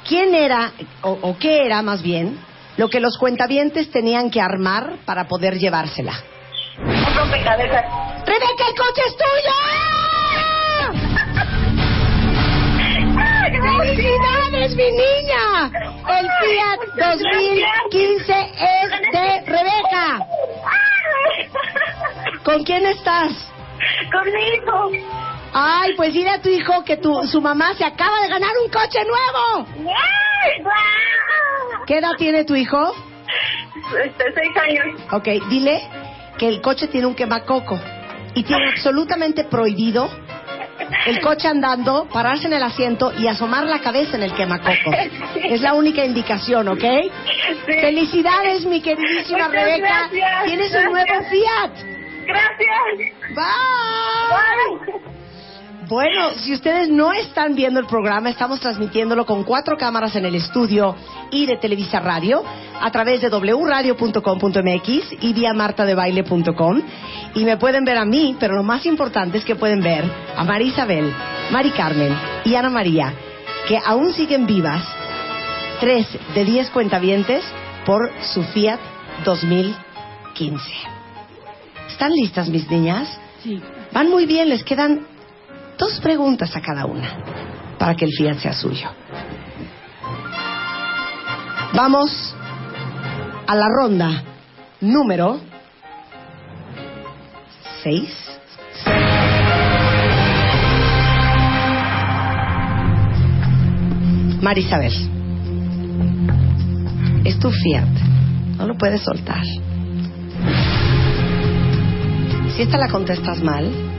¿quién 0.09 0.35
era, 0.35 0.71
o, 1.03 1.11
o 1.23 1.39
qué 1.39 1.65
era 1.67 1.83
más 1.83 2.03
bien, 2.03 2.39
lo 2.77 2.89
que 2.89 3.01
los 3.01 3.19
cuentavientes 3.19 3.91
tenían 3.91 4.31
que 4.31 4.41
armar 4.41 4.95
para 5.05 5.27
poder 5.27 5.59
llevársela? 5.59 6.15
Un 6.79 7.15
rompecabezas. 7.17 7.85
¡Rebeca, 8.25 8.69
el 8.69 8.77
coche 8.77 9.03
es 9.09 9.17
tuyo! 9.17 10.10
¡Felicidades, 13.51 14.77
mi 14.77 14.91
niña! 14.93 15.71
El 16.09 16.29
Fiat 16.41 16.81
2015 17.17 18.53
es 18.55 18.91
de 19.13 19.41
Rebeca. 19.47 20.27
¿Con 22.45 22.63
quién 22.65 22.87
estás? 22.87 23.33
Conmigo. 24.13 24.91
Ay, 25.53 25.95
pues 25.97 26.13
dile 26.13 26.31
a 26.31 26.41
tu 26.41 26.49
hijo 26.49 26.85
que 26.85 26.97
tu, 26.97 27.27
su 27.27 27.41
mamá 27.41 27.75
se 27.75 27.85
acaba 27.85 28.21
de 28.21 28.29
ganar 28.29 28.53
un 28.65 28.71
coche 28.71 29.01
nuevo. 29.05 29.67
¿Qué 31.87 31.99
edad 31.99 32.13
tiene 32.17 32.45
tu 32.45 32.55
hijo? 32.55 32.95
Este, 34.05 34.25
seis 34.33 34.57
años. 34.57 35.01
Ok, 35.11 35.27
dile 35.49 35.83
que 36.39 36.49
el 36.49 36.61
coche 36.61 36.87
tiene 36.87 37.07
un 37.09 37.17
quemacoco 37.17 37.79
y 38.35 38.45
tiene 38.45 38.69
absolutamente 38.69 39.45
prohibido 39.45 40.09
el 41.07 41.21
coche 41.21 41.49
andando, 41.49 42.09
pararse 42.13 42.47
en 42.47 42.53
el 42.55 42.63
asiento 42.63 43.13
y 43.19 43.27
asomar 43.27 43.65
la 43.65 43.81
cabeza 43.81 44.17
en 44.17 44.23
el 44.25 44.33
quemacoco. 44.33 44.93
Es 45.35 45.61
la 45.61 45.75
única 45.75 46.05
indicación, 46.05 46.69
¿ok? 46.69 46.81
Sí. 47.67 47.73
Felicidades, 47.81 48.65
mi 48.67 48.81
queridísima 48.81 49.49
Muchas 49.49 49.53
Rebeca. 49.53 50.09
gracias, 50.11 50.45
Tienes 50.45 50.75
un 50.75 50.85
nuevo. 50.85 51.25
Fiat. 51.31 51.73
Gracias. 52.27 53.15
Bye. 53.35 54.89
Bye. 54.91 55.10
Bueno, 55.91 56.31
si 56.37 56.53
ustedes 56.53 56.89
no 56.89 57.13
están 57.13 57.57
viendo 57.57 57.81
el 57.81 57.87
programa, 57.87 58.31
estamos 58.31 58.61
transmitiéndolo 58.61 59.27
con 59.27 59.43
cuatro 59.43 59.77
cámaras 59.77 60.15
en 60.15 60.25
el 60.25 60.37
estudio 60.37 60.95
y 61.33 61.47
de 61.47 61.57
Televisa 61.57 61.99
Radio 61.99 62.45
a 62.81 62.93
través 62.93 63.21
de 63.21 63.29
wradio.com.mx 63.29 64.89
y 65.21 65.33
vía 65.33 65.53
martadebaile.com. 65.53 66.81
Y 67.35 67.45
me 67.45 67.57
pueden 67.57 67.85
ver 67.85 67.99
a 67.99 68.05
mí, 68.05 68.37
pero 68.39 68.55
lo 68.55 68.63
más 68.63 68.87
importante 68.87 69.39
es 69.39 69.45
que 69.45 69.57
pueden 69.57 69.81
ver 69.81 70.05
a 70.37 70.45
María 70.45 70.69
Isabel, 70.69 71.13
Mari 71.51 71.71
Carmen 71.73 72.17
y 72.45 72.55
Ana 72.55 72.71
María, 72.71 73.13
que 73.67 73.77
aún 73.85 74.13
siguen 74.13 74.47
vivas, 74.47 74.85
tres 75.81 76.07
de 76.37 76.45
diez 76.45 76.71
cuentavientes 76.71 77.43
por 77.85 78.13
su 78.33 78.45
Fiat 78.45 78.79
2015. 79.25 80.63
¿Están 81.89 82.13
listas, 82.13 82.49
mis 82.49 82.71
niñas? 82.71 83.09
Sí. 83.43 83.61
Van 83.93 84.09
muy 84.09 84.27
bien, 84.27 84.51
les 84.51 84.63
quedan 84.63 85.11
dos 85.81 85.99
preguntas 86.01 86.55
a 86.55 86.61
cada 86.61 86.85
una 86.85 87.09
para 87.79 87.95
que 87.97 88.05
el 88.05 88.13
Fiat 88.13 88.37
sea 88.39 88.53
suyo. 88.53 88.91
Vamos 91.73 92.35
a 93.47 93.55
la 93.57 93.67
ronda 93.67 94.23
número 94.83 95.41
6. 97.83 98.27
Marisabel, 104.43 104.93
es 107.25 107.39
tu 107.39 107.51
Fiat, 107.51 107.89
no 108.59 108.67
lo 108.67 108.77
puedes 108.77 109.01
soltar. 109.03 109.45
Si 112.55 112.63
esta 112.63 112.79
la 112.79 112.89
contestas 112.89 113.43
mal, 113.43 113.90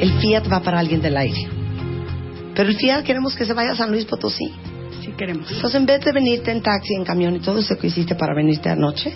el 0.00 0.12
Fiat 0.18 0.50
va 0.50 0.60
para 0.60 0.78
alguien 0.78 1.02
del 1.02 1.16
aire. 1.16 1.48
Pero 2.54 2.68
el 2.68 2.76
Fiat 2.76 3.04
queremos 3.04 3.36
que 3.36 3.44
se 3.44 3.52
vaya 3.52 3.72
a 3.72 3.76
San 3.76 3.90
Luis 3.90 4.04
Potosí. 4.06 4.52
Sí 5.02 5.12
queremos. 5.16 5.50
Entonces, 5.50 5.80
en 5.80 5.86
vez 5.86 6.04
de 6.04 6.12
venirte 6.12 6.50
en 6.50 6.62
taxi, 6.62 6.94
en 6.94 7.04
camión 7.04 7.36
y 7.36 7.40
todo 7.40 7.58
eso 7.58 7.76
que 7.78 7.86
hiciste 7.86 8.14
para 8.14 8.34
venirte 8.34 8.68
anoche, 8.68 9.12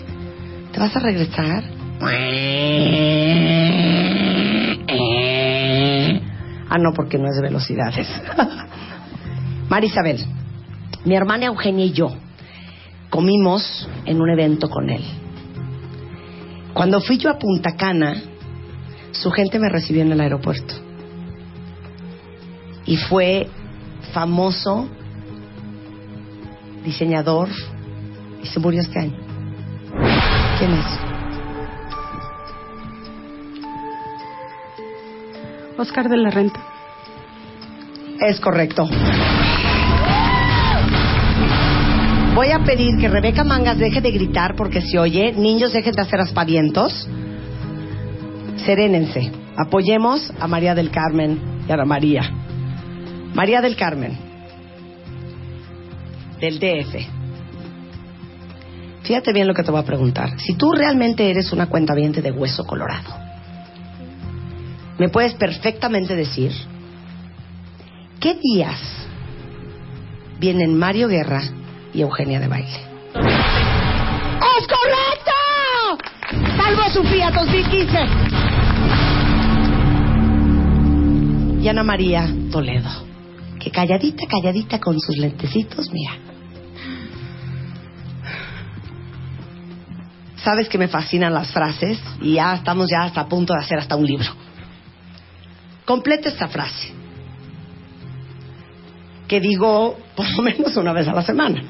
¿te 0.71 0.79
vas 0.79 0.95
a 0.95 0.99
regresar? 0.99 1.63
Ah, 6.69 6.77
no, 6.77 6.91
porque 6.95 7.17
no 7.17 7.27
es 7.27 7.35
de 7.35 7.41
velocidades. 7.41 8.07
Marisabel, 9.69 10.23
mi 11.05 11.15
hermana 11.15 11.45
Eugenia 11.45 11.85
y 11.85 11.91
yo 11.91 12.15
comimos 13.09 13.87
en 14.05 14.21
un 14.21 14.29
evento 14.29 14.69
con 14.69 14.89
él. 14.89 15.03
Cuando 16.73 16.99
fui 16.99 17.17
yo 17.17 17.29
a 17.29 17.39
Punta 17.39 17.75
Cana, 17.77 18.21
su 19.21 19.31
gente 19.31 19.59
me 19.59 19.69
recibió 19.69 20.01
en 20.01 20.11
el 20.11 20.21
aeropuerto. 20.21 20.75
Y 22.85 22.97
fue 22.97 23.47
famoso 24.13 24.87
diseñador 26.83 27.49
y 28.43 28.47
se 28.47 28.59
murió 28.59 28.81
este 28.81 28.99
año. 28.99 29.17
¿Quién 30.59 30.73
es? 30.73 30.85
Oscar 35.77 36.07
de 36.07 36.17
la 36.17 36.29
Renta. 36.29 36.59
Es 38.21 38.39
correcto. 38.39 38.87
Voy 42.33 42.51
a 42.51 42.59
pedir 42.63 42.97
que 42.99 43.07
Rebeca 43.07 43.43
Mangas 43.43 43.77
deje 43.77 44.01
de 44.01 44.11
gritar 44.11 44.55
porque 44.55 44.81
se 44.81 44.99
oye. 44.99 45.33
Niños, 45.33 45.73
dejen 45.73 45.93
de 45.93 46.01
hacer 46.01 46.19
aspavientos. 46.19 47.07
Serénense. 48.65 49.31
Apoyemos 49.57 50.33
a 50.39 50.47
María 50.47 50.73
del 50.73 50.89
Carmen 50.89 51.39
y 51.67 51.71
a 51.71 51.77
la 51.77 51.85
María. 51.85 52.23
María 53.33 53.61
del 53.61 53.75
Carmen, 53.75 54.17
del 56.39 56.59
DF. 56.59 56.95
Fíjate 59.03 59.33
bien 59.33 59.47
lo 59.47 59.53
que 59.53 59.61
te 59.61 59.71
voy 59.71 59.81
a 59.81 59.85
preguntar. 59.85 60.39
Si 60.39 60.55
tú 60.55 60.71
realmente 60.71 61.29
eres 61.29 61.51
una 61.53 61.67
cuentaviente 61.67 62.21
de 62.21 62.31
hueso 62.31 62.65
colorado, 62.65 63.13
me 64.97 65.09
puedes 65.09 65.35
perfectamente 65.35 66.15
decir 66.15 66.51
qué 68.19 68.35
días 68.35 68.79
vienen 70.39 70.75
Mario 70.75 71.07
Guerra 71.07 71.43
y 71.93 72.01
Eugenia 72.01 72.39
de 72.39 72.47
Baile. 72.47 72.79
¡Es 74.57 74.67
correcto! 74.67 75.31
Salvo 76.57 76.81
a 76.81 76.89
Sofía 76.89 77.31
2015. 77.31 78.54
Y 81.65 81.67
Ana 81.67 81.81
María 81.81 82.31
Toledo, 82.51 82.91
que 83.59 83.71
calladita, 83.71 84.27
calladita 84.27 84.79
con 84.79 84.99
sus 84.99 85.17
lentecitos, 85.17 85.89
mira. 85.91 86.11
Sabes 90.35 90.69
que 90.69 90.77
me 90.77 90.87
fascinan 90.87 91.33
las 91.33 91.49
frases 91.49 91.99
y 92.21 92.33
ya 92.33 92.53
estamos 92.53 92.87
ya 92.87 93.05
hasta 93.05 93.21
a 93.21 93.27
punto 93.27 93.53
de 93.53 93.61
hacer 93.61 93.79
hasta 93.79 93.95
un 93.95 94.05
libro. 94.05 94.27
Completa 95.85 96.29
esta 96.29 96.47
frase, 96.49 96.93
que 99.27 99.39
digo 99.39 99.97
por 100.15 100.31
lo 100.37 100.43
menos 100.43 100.77
una 100.77 100.93
vez 100.93 101.07
a 101.07 101.13
la 101.13 101.23
semana. 101.23 101.63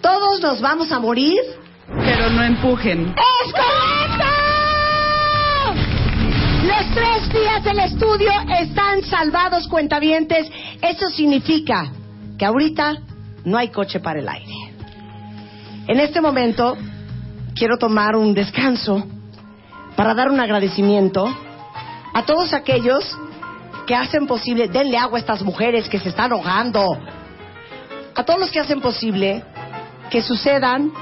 Todos 0.00 0.40
nos 0.40 0.62
vamos 0.62 0.90
a 0.90 0.98
morir. 0.98 1.38
Pero 1.86 2.30
no 2.30 2.42
empujen. 2.42 3.14
¡Es 3.18 3.52
correcto! 3.52 4.29
Los 6.62 6.94
tres 6.94 7.32
días 7.32 7.64
del 7.64 7.78
estudio 7.78 8.30
están 8.60 9.02
salvados, 9.02 9.66
cuentavientes. 9.66 10.46
Eso 10.82 11.08
significa 11.08 11.90
que 12.38 12.44
ahorita 12.44 12.98
no 13.44 13.56
hay 13.56 13.68
coche 13.68 13.98
para 13.98 14.20
el 14.20 14.28
aire. 14.28 14.52
En 15.86 15.98
este 16.00 16.20
momento 16.20 16.76
quiero 17.54 17.78
tomar 17.78 18.14
un 18.14 18.34
descanso 18.34 19.02
para 19.96 20.14
dar 20.14 20.28
un 20.28 20.38
agradecimiento 20.38 21.34
a 22.12 22.22
todos 22.24 22.52
aquellos 22.52 23.16
que 23.86 23.94
hacen 23.94 24.26
posible, 24.26 24.68
denle 24.68 24.98
agua 24.98 25.16
a 25.16 25.20
estas 25.20 25.42
mujeres 25.42 25.88
que 25.88 25.98
se 25.98 26.10
están 26.10 26.30
ahogando, 26.32 26.86
a 28.14 28.22
todos 28.22 28.38
los 28.38 28.50
que 28.50 28.60
hacen 28.60 28.82
posible 28.82 29.42
que 30.10 30.20
sucedan 30.20 30.92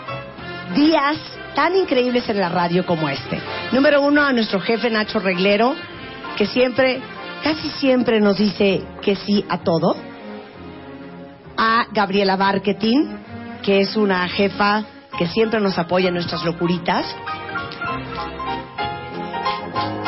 días 0.77 1.17
tan 1.59 1.75
increíbles 1.75 2.29
en 2.29 2.39
la 2.39 2.51
radio 2.51 2.87
como 2.87 3.09
este. 3.09 3.41
Número 3.73 4.01
uno, 4.01 4.23
a 4.23 4.33
nuestro 4.33 4.61
jefe 4.61 4.91
Nacho 4.91 5.19
Reglero, 5.19 5.75
que 6.37 6.47
siempre, 6.47 7.01
casi 7.43 7.69
siempre 7.71 8.21
nos 8.21 8.39
dice 8.39 8.85
que 9.03 9.17
sí 9.17 9.45
a 9.49 9.59
todo. 9.59 9.97
A 11.57 11.87
Gabriela 11.91 12.37
Marketing, 12.37 13.09
que 13.61 13.81
es 13.81 13.97
una 13.97 14.29
jefa 14.29 14.85
que 15.19 15.27
siempre 15.27 15.59
nos 15.59 15.77
apoya 15.79 16.11
en 16.11 16.15
nuestras 16.15 16.45
locuritas. 16.45 17.05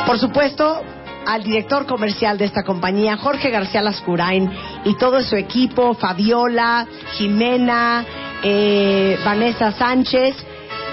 Por 0.07 0.21
supuesto, 0.21 0.85
al 1.27 1.43
director 1.43 1.85
comercial 1.85 2.39
de 2.39 2.45
esta 2.45 2.63
compañía, 2.63 3.17
Jorge 3.17 3.51
García 3.51 3.83
Lascurain, 3.83 4.49
y 4.85 4.97
todo 4.99 5.21
su 5.25 5.35
equipo, 5.35 5.95
Fabiola, 5.95 6.87
Jimena, 7.15 8.05
eh, 8.45 9.19
Vanessa 9.25 9.73
Sánchez, 9.73 10.47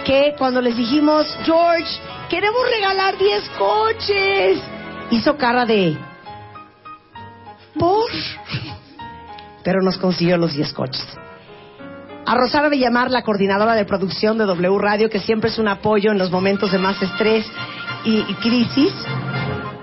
que 0.08 0.36
cuando 0.38 0.62
les 0.62 0.78
dijimos, 0.78 1.28
George, 1.44 2.00
queremos 2.30 2.62
regalar 2.72 3.18
10 3.18 3.50
coches, 3.58 4.58
hizo 5.12 5.36
cara 5.38 5.66
de... 5.66 5.98
¿Por? 7.78 8.10
Pero 9.66 9.82
nos 9.82 9.98
consiguió 9.98 10.38
los 10.38 10.54
10 10.54 10.72
coches. 10.72 11.06
A 12.26 12.36
Rosana 12.36 12.70
Villamar, 12.70 13.12
la 13.12 13.22
coordinadora 13.22 13.76
de 13.76 13.84
producción 13.84 14.38
de 14.38 14.46
W 14.46 14.80
Radio, 14.80 15.10
que 15.10 15.20
siempre 15.20 15.50
es 15.50 15.60
un 15.60 15.68
apoyo 15.68 16.12
en 16.12 16.18
los 16.18 16.32
momentos 16.32 16.72
de 16.72 16.78
más 16.78 17.02
estrés 17.02 17.46
y, 18.06 18.20
y 18.20 18.34
crisis. 18.36 18.94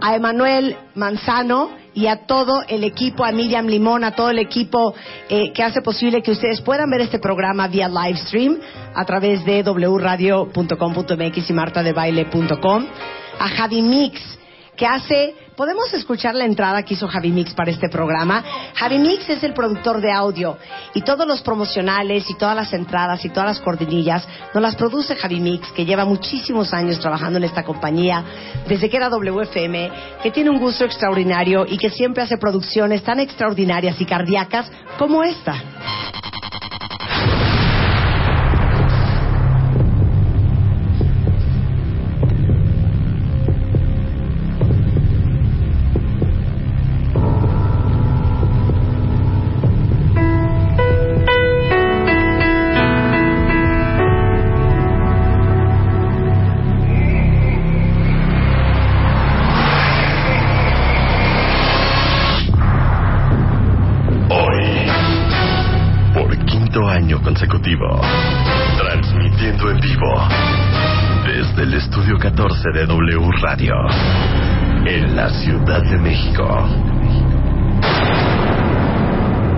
A 0.00 0.16
Emanuel 0.16 0.76
Manzano 0.94 1.70
y 1.94 2.06
a 2.08 2.26
todo 2.26 2.62
el 2.68 2.84
equipo, 2.84 3.24
a 3.24 3.32
Miriam 3.32 3.66
Limón, 3.66 4.04
a 4.04 4.12
todo 4.12 4.30
el 4.30 4.38
equipo 4.38 4.94
eh, 5.28 5.52
que 5.52 5.62
hace 5.62 5.80
posible 5.80 6.22
que 6.22 6.32
ustedes 6.32 6.60
puedan 6.60 6.90
ver 6.90 7.02
este 7.02 7.18
programa 7.18 7.68
vía 7.68 7.88
live 7.88 8.18
stream 8.18 8.58
a 8.94 9.04
través 9.04 9.44
de 9.44 9.62
wradio.com.mx 9.62 11.50
y 11.50 11.52
martadebaile.com. 11.52 12.86
A 13.38 13.48
Javi 13.48 13.82
Mix, 13.82 14.20
que 14.76 14.86
hace, 14.86 15.34
podemos 15.56 15.92
escuchar 15.92 16.34
la 16.34 16.44
entrada 16.44 16.82
que 16.82 16.94
hizo 16.94 17.06
Javi 17.08 17.30
Mix 17.30 17.54
para 17.54 17.70
este 17.70 17.88
programa. 17.88 18.44
Javi 18.74 18.98
Mix 18.98 19.28
es 19.28 19.42
el 19.42 19.54
productor 19.54 20.00
de 20.00 20.12
audio 20.12 20.58
y 20.94 21.02
todos 21.02 21.26
los 21.26 21.42
promocionales 21.42 22.28
y 22.28 22.34
todas 22.34 22.56
las 22.56 22.72
entradas 22.72 23.24
y 23.24 23.28
todas 23.28 23.46
las 23.46 23.60
cortinillas 23.60 24.26
nos 24.52 24.62
las 24.62 24.74
produce 24.74 25.16
Javi 25.16 25.40
Mix, 25.40 25.70
que 25.72 25.84
lleva 25.84 26.04
muchísimos 26.04 26.72
años 26.72 26.98
trabajando 27.00 27.38
en 27.38 27.44
esta 27.44 27.62
compañía 27.62 28.24
desde 28.68 28.90
que 28.90 28.96
era 28.96 29.08
WFM, 29.08 29.90
que 30.22 30.30
tiene 30.30 30.50
un 30.50 30.58
gusto 30.58 30.84
extraordinario 30.84 31.64
y 31.68 31.78
que 31.78 31.90
siempre 31.90 32.22
hace 32.22 32.38
producciones 32.38 33.02
tan 33.02 33.20
extraordinarias 33.20 34.00
y 34.00 34.04
cardíacas 34.04 34.70
como 34.98 35.22
esta. 35.22 35.62
14 72.64 72.72
de 72.72 72.86
W 72.86 73.30
Radio, 73.42 73.74
en 74.86 75.16
la 75.16 75.28
Ciudad 75.28 75.82
de 75.82 75.98
México. 75.98 76.44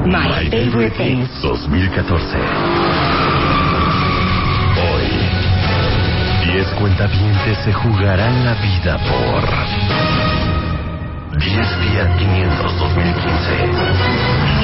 My 0.06 0.50
Favorite 0.50 0.96
Things. 0.96 1.30
2014. 1.42 2.38
Hoy, 4.82 5.08
10 6.52 6.66
cuentavientes 6.80 7.58
se 7.64 7.72
jugarán 7.72 8.44
la 8.44 8.54
vida 8.54 8.98
por 8.98 10.45
10 11.38 11.68
Fiat 11.76 12.16
500 12.18 12.78
2015. 12.78 13.68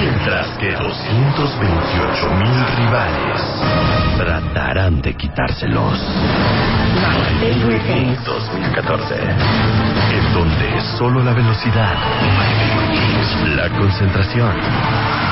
Mientras 0.01 0.49
que 0.59 0.73
228 0.73 2.31
mil 2.37 2.67
rivales 2.77 3.43
tratarán 4.17 5.03
de 5.03 5.15
quitárselos. 5.15 5.99
My 6.95 7.53
Favorite 7.53 7.85
Things 7.85 8.25
2014. 8.25 9.15
En 9.15 10.33
donde 10.33 10.81
solo 10.97 11.23
la 11.23 11.35
velocidad, 11.35 11.95
la 13.57 13.69
concentración 13.79 14.53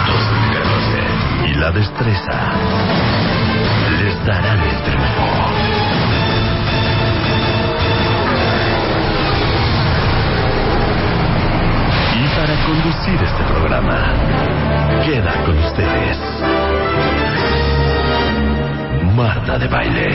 2014 0.07 1.51
y 1.51 1.55
la 1.55 1.71
destreza 1.71 2.53
les 3.99 4.27
darán 4.27 4.59
el 4.59 4.83
triunfo. 4.83 5.80
Conducir 12.71 13.21
este 13.21 13.43
programa, 13.53 14.15
queda 15.05 15.45
con 15.45 15.59
ustedes 15.59 16.19
Marta 19.17 19.59
de 19.59 19.67
Baile. 19.67 20.09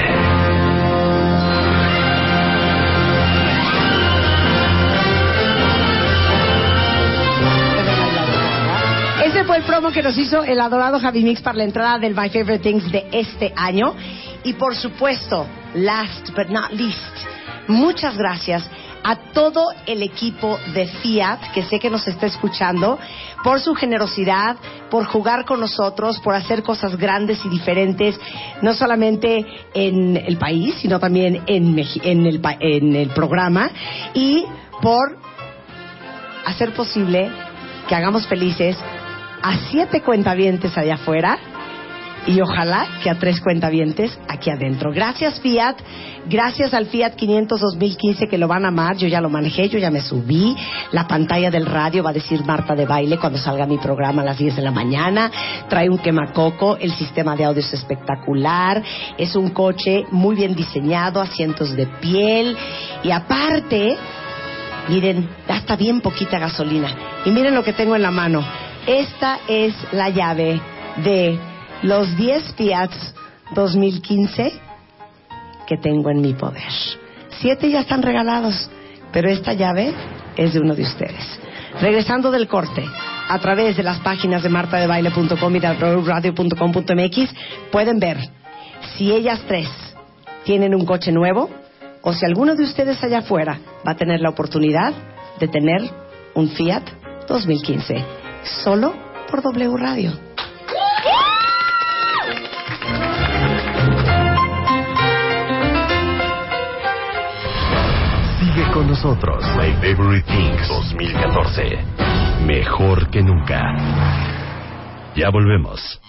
Ese 9.25 9.43
fue 9.43 9.57
el 9.57 9.63
promo 9.63 9.91
que 9.91 10.01
nos 10.01 10.17
hizo 10.17 10.45
el 10.45 10.61
adorado 10.61 10.97
Javi 11.01 11.23
Mix 11.23 11.41
para 11.41 11.57
la 11.57 11.65
entrada 11.65 11.99
del 11.99 12.15
My 12.15 12.29
Favorite 12.29 12.59
Things 12.59 12.89
de 12.89 13.05
este 13.11 13.51
año. 13.57 13.95
Y 14.45 14.53
por 14.53 14.77
supuesto, 14.77 15.45
last 15.73 16.29
but 16.33 16.47
not 16.47 16.71
least, 16.71 17.17
muchas 17.67 18.15
gracias 18.17 18.63
a 19.07 19.17
todo 19.33 19.67
el 19.85 20.01
equipo 20.01 20.57
de 20.73 20.87
Fiat, 20.87 21.51
que 21.53 21.61
sé 21.63 21.79
que 21.79 21.91
nos 21.91 22.07
está 22.07 22.25
escuchando, 22.25 22.97
por 23.43 23.59
su 23.59 23.75
generosidad, 23.75 24.57
por 24.89 25.05
jugar 25.05 25.45
con 25.45 25.59
nosotros, 25.59 26.19
por 26.21 26.33
hacer 26.33 26.63
cosas 26.63 26.97
grandes 26.97 27.45
y 27.45 27.49
diferentes, 27.49 28.19
no 28.63 28.73
solamente 28.73 29.45
en 29.75 30.17
el 30.17 30.37
país, 30.37 30.73
sino 30.81 30.99
también 30.99 31.43
en, 31.45 31.77
en, 32.01 32.25
el, 32.25 32.41
en 32.59 32.95
el 32.95 33.09
programa, 33.09 33.69
y 34.15 34.43
por 34.81 35.19
hacer 36.43 36.73
posible 36.73 37.29
que 37.87 37.93
hagamos 37.93 38.25
felices 38.25 38.75
a 39.43 39.55
siete 39.69 40.01
cuentavientes 40.01 40.75
allá 40.75 40.95
afuera 40.95 41.37
y 42.27 42.41
ojalá 42.41 42.87
que 43.03 43.09
a 43.09 43.19
tres 43.19 43.39
cuentavientes 43.39 44.17
aquí 44.27 44.49
adentro. 44.49 44.91
Gracias 44.91 45.39
Fiat, 45.39 45.77
gracias 46.27 46.73
al 46.73 46.87
Fiat 46.87 47.15
500 47.15 47.59
2015 47.59 48.27
que 48.27 48.37
lo 48.37 48.47
van 48.47 48.65
a 48.65 48.69
amar, 48.69 48.97
yo 48.97 49.07
ya 49.07 49.21
lo 49.21 49.29
manejé, 49.29 49.69
yo 49.69 49.77
ya 49.79 49.91
me 49.91 50.01
subí, 50.01 50.55
la 50.91 51.07
pantalla 51.07 51.51
del 51.51 51.65
radio 51.65 52.03
va 52.03 52.09
a 52.09 52.13
decir 52.13 52.43
Marta 52.43 52.75
de 52.75 52.85
baile 52.85 53.17
cuando 53.17 53.37
salga 53.37 53.65
mi 53.65 53.77
programa 53.77 54.21
a 54.21 54.25
las 54.25 54.37
10 54.37 54.55
de 54.55 54.61
la 54.61 54.71
mañana, 54.71 55.31
trae 55.69 55.89
un 55.89 55.99
quemacoco, 55.99 56.77
el 56.77 56.93
sistema 56.93 57.35
de 57.35 57.45
audio 57.45 57.61
es 57.61 57.73
espectacular, 57.73 58.81
es 59.17 59.35
un 59.35 59.49
coche 59.49 60.05
muy 60.11 60.35
bien 60.35 60.55
diseñado, 60.55 61.21
asientos 61.21 61.75
de 61.75 61.85
piel 61.87 62.57
y 63.03 63.11
aparte 63.11 63.97
Miren, 64.87 65.27
gasta 65.47 65.75
bien 65.75 65.99
poquita 65.99 66.37
gasolina. 66.37 66.89
Y 67.25 67.31
miren 67.31 67.55
lo 67.55 67.63
que 67.63 67.73
tengo 67.73 67.95
en 67.95 68.03
la 68.03 68.11
mano. 68.11 68.45
Esta 68.85 69.39
es 69.47 69.73
la 69.91 70.09
llave 70.09 70.61
de 70.97 71.39
los 71.85 72.17
10 72.17 72.55
Fiats 72.55 73.13
2015 73.53 74.53
que 75.67 75.77
tengo 75.77 76.09
en 76.09 76.19
mi 76.19 76.33
poder. 76.33 76.71
Siete 77.39 77.69
ya 77.69 77.81
están 77.81 78.01
regalados, 78.01 78.69
pero 79.11 79.29
esta 79.29 79.53
llave 79.53 79.93
es 80.35 80.53
de 80.53 80.61
uno 80.61 80.73
de 80.73 80.81
ustedes. 80.81 81.39
Regresando 81.79 82.31
del 82.31 82.47
corte, 82.47 82.83
a 83.29 83.37
través 83.39 83.77
de 83.77 83.83
las 83.83 83.99
páginas 83.99 84.41
de 84.41 84.49
martadebaile.com 84.49 85.55
y 85.55 85.59
de 85.59 85.73
radio.com.mx, 85.73 87.35
pueden 87.71 87.99
ver 87.99 88.17
si 88.97 89.11
ellas 89.11 89.41
tres 89.47 89.69
tienen 90.43 90.73
un 90.73 90.85
coche 90.85 91.11
nuevo 91.11 91.51
o 92.01 92.13
si 92.13 92.25
alguno 92.25 92.55
de 92.55 92.63
ustedes 92.63 93.03
allá 93.03 93.19
afuera 93.19 93.59
va 93.87 93.91
a 93.91 93.95
tener 93.97 94.21
la 94.21 94.29
oportunidad 94.29 94.91
de 95.39 95.47
tener 95.47 95.81
un 96.33 96.49
Fiat 96.49 96.83
2015 97.27 98.03
solo 98.63 98.93
por 99.29 99.43
W 99.43 99.77
Radio. 99.77 100.24
Con 108.85 108.91
nosotros. 108.91 109.43
My 109.57 109.73
Favorite 109.73 110.25
Things 110.27 110.67
2014. 110.67 111.77
Mejor 112.45 113.09
que 113.09 113.21
nunca. 113.21 113.61
Ya 115.15 115.29
volvemos. 115.29 115.99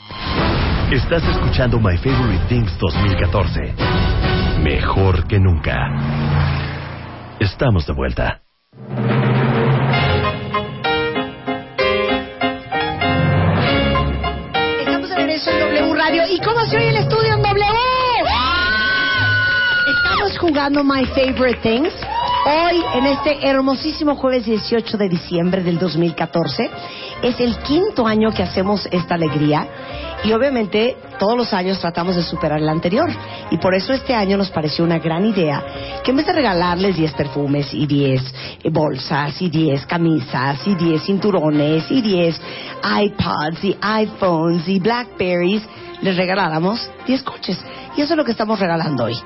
Estás 0.90 1.22
escuchando 1.24 1.78
My 1.78 1.96
Favorite 1.96 2.44
Things 2.48 2.76
2014. 2.78 3.74
Mejor 4.62 5.26
que 5.26 5.38
nunca. 5.38 5.76
Estamos 7.40 7.86
de 7.86 7.92
vuelta. 7.92 8.42
Estamos 14.80 15.08
de 15.08 15.16
regreso 15.16 15.50
en 15.50 15.60
W 15.60 15.94
Radio. 15.94 16.22
¿Y 16.30 16.40
cómo 16.40 16.64
se 16.66 16.76
oye 16.76 16.90
el 16.90 16.96
estudio 16.96 17.34
en 17.34 17.42
W? 17.42 17.64
Estamos 20.04 20.38
jugando 20.38 20.84
My 20.84 21.04
Favorite 21.06 21.60
Things. 21.62 21.94
Hoy, 22.48 22.80
en 22.94 23.06
este 23.06 23.44
hermosísimo 23.44 24.14
jueves 24.14 24.44
18 24.44 24.96
de 24.98 25.08
diciembre 25.08 25.64
del 25.64 25.80
2014, 25.80 26.70
es 27.20 27.40
el 27.40 27.58
quinto 27.58 28.06
año 28.06 28.30
que 28.30 28.44
hacemos 28.44 28.86
esta 28.92 29.16
alegría 29.16 29.66
y 30.22 30.32
obviamente 30.32 30.96
todos 31.18 31.36
los 31.36 31.52
años 31.52 31.80
tratamos 31.80 32.14
de 32.14 32.22
superar 32.22 32.60
el 32.60 32.68
anterior. 32.68 33.10
Y 33.50 33.58
por 33.58 33.74
eso 33.74 33.92
este 33.92 34.14
año 34.14 34.36
nos 34.36 34.50
pareció 34.50 34.84
una 34.84 35.00
gran 35.00 35.26
idea 35.26 35.60
que 36.04 36.12
en 36.12 36.18
vez 36.18 36.26
de 36.26 36.34
regalarles 36.34 36.94
10 36.94 37.14
perfumes 37.14 37.74
y 37.74 37.84
10 37.84 38.22
bolsas 38.70 39.42
y 39.42 39.48
10 39.48 39.84
camisas 39.86 40.64
y 40.68 40.76
10 40.76 41.02
cinturones 41.02 41.90
y 41.90 42.00
10 42.00 42.40
iPods 43.02 43.64
y 43.64 43.76
iPhones 43.80 44.68
y 44.68 44.78
Blackberries, 44.78 45.64
les 46.00 46.16
regaláramos 46.16 46.88
10 47.08 47.24
coches. 47.24 47.58
Y 47.96 48.02
eso 48.02 48.12
es 48.12 48.16
lo 48.16 48.24
que 48.24 48.30
estamos 48.30 48.60
regalando 48.60 49.06
hoy. 49.06 49.18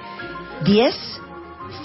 10 0.64 1.20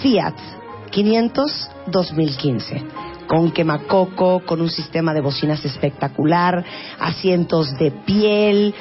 Fiat 0.00 0.65
500 0.90 1.70
2015 1.86 2.84
con 3.26 3.50
quemacoco, 3.50 4.40
con 4.40 4.60
un 4.60 4.70
sistema 4.70 5.12
de 5.12 5.20
bocinas 5.20 5.64
espectacular, 5.64 6.64
asientos 7.00 7.76
de 7.76 7.90
piel, 7.90 8.74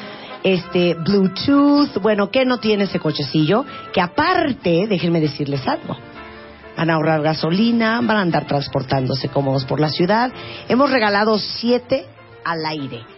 este 0.44 0.94
Bluetooth, 0.94 2.00
bueno, 2.02 2.30
¿qué 2.30 2.46
no 2.46 2.60
tiene 2.60 2.84
ese 2.84 3.00
cochecillo? 3.00 3.66
Que 3.92 4.02
aparte, 4.02 4.86
déjenme 4.88 5.20
decirles 5.20 5.68
algo. 5.68 5.98
Van 6.78 6.90
a 6.90 6.94
ahorrar 6.94 7.22
gasolina, 7.22 8.02
van 8.02 8.18
a 8.18 8.22
andar 8.22 8.46
transportándose 8.46 9.30
cómodos 9.30 9.66
por 9.66 9.80
la 9.80 9.90
ciudad. 9.90 10.32
Hemos 10.68 10.92
regalado 10.92 11.40
siete 11.40 12.06
al 12.44 12.66
aire. 12.66 13.15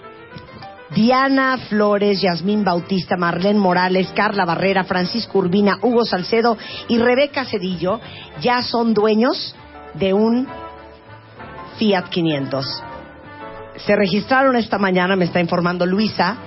Diana 0.95 1.57
Flores, 1.69 2.21
Yasmín 2.21 2.63
Bautista, 2.63 3.17
Marlene 3.17 3.59
Morales, 3.59 4.09
Carla 4.15 4.45
Barrera, 4.45 4.83
Francisco 4.85 5.39
Urbina, 5.39 5.79
Hugo 5.81 6.05
Salcedo 6.05 6.57
y 6.87 6.97
Rebeca 6.97 7.45
Cedillo 7.45 7.99
ya 8.41 8.61
son 8.61 8.93
dueños 8.93 9.55
de 9.95 10.13
un 10.13 10.47
Fiat 11.77 12.09
500. 12.09 12.83
Se 13.77 13.95
registraron 13.95 14.55
esta 14.55 14.77
mañana, 14.77 15.15
me 15.15 15.25
está 15.25 15.39
informando 15.39 15.85
Luisa, 15.85 16.37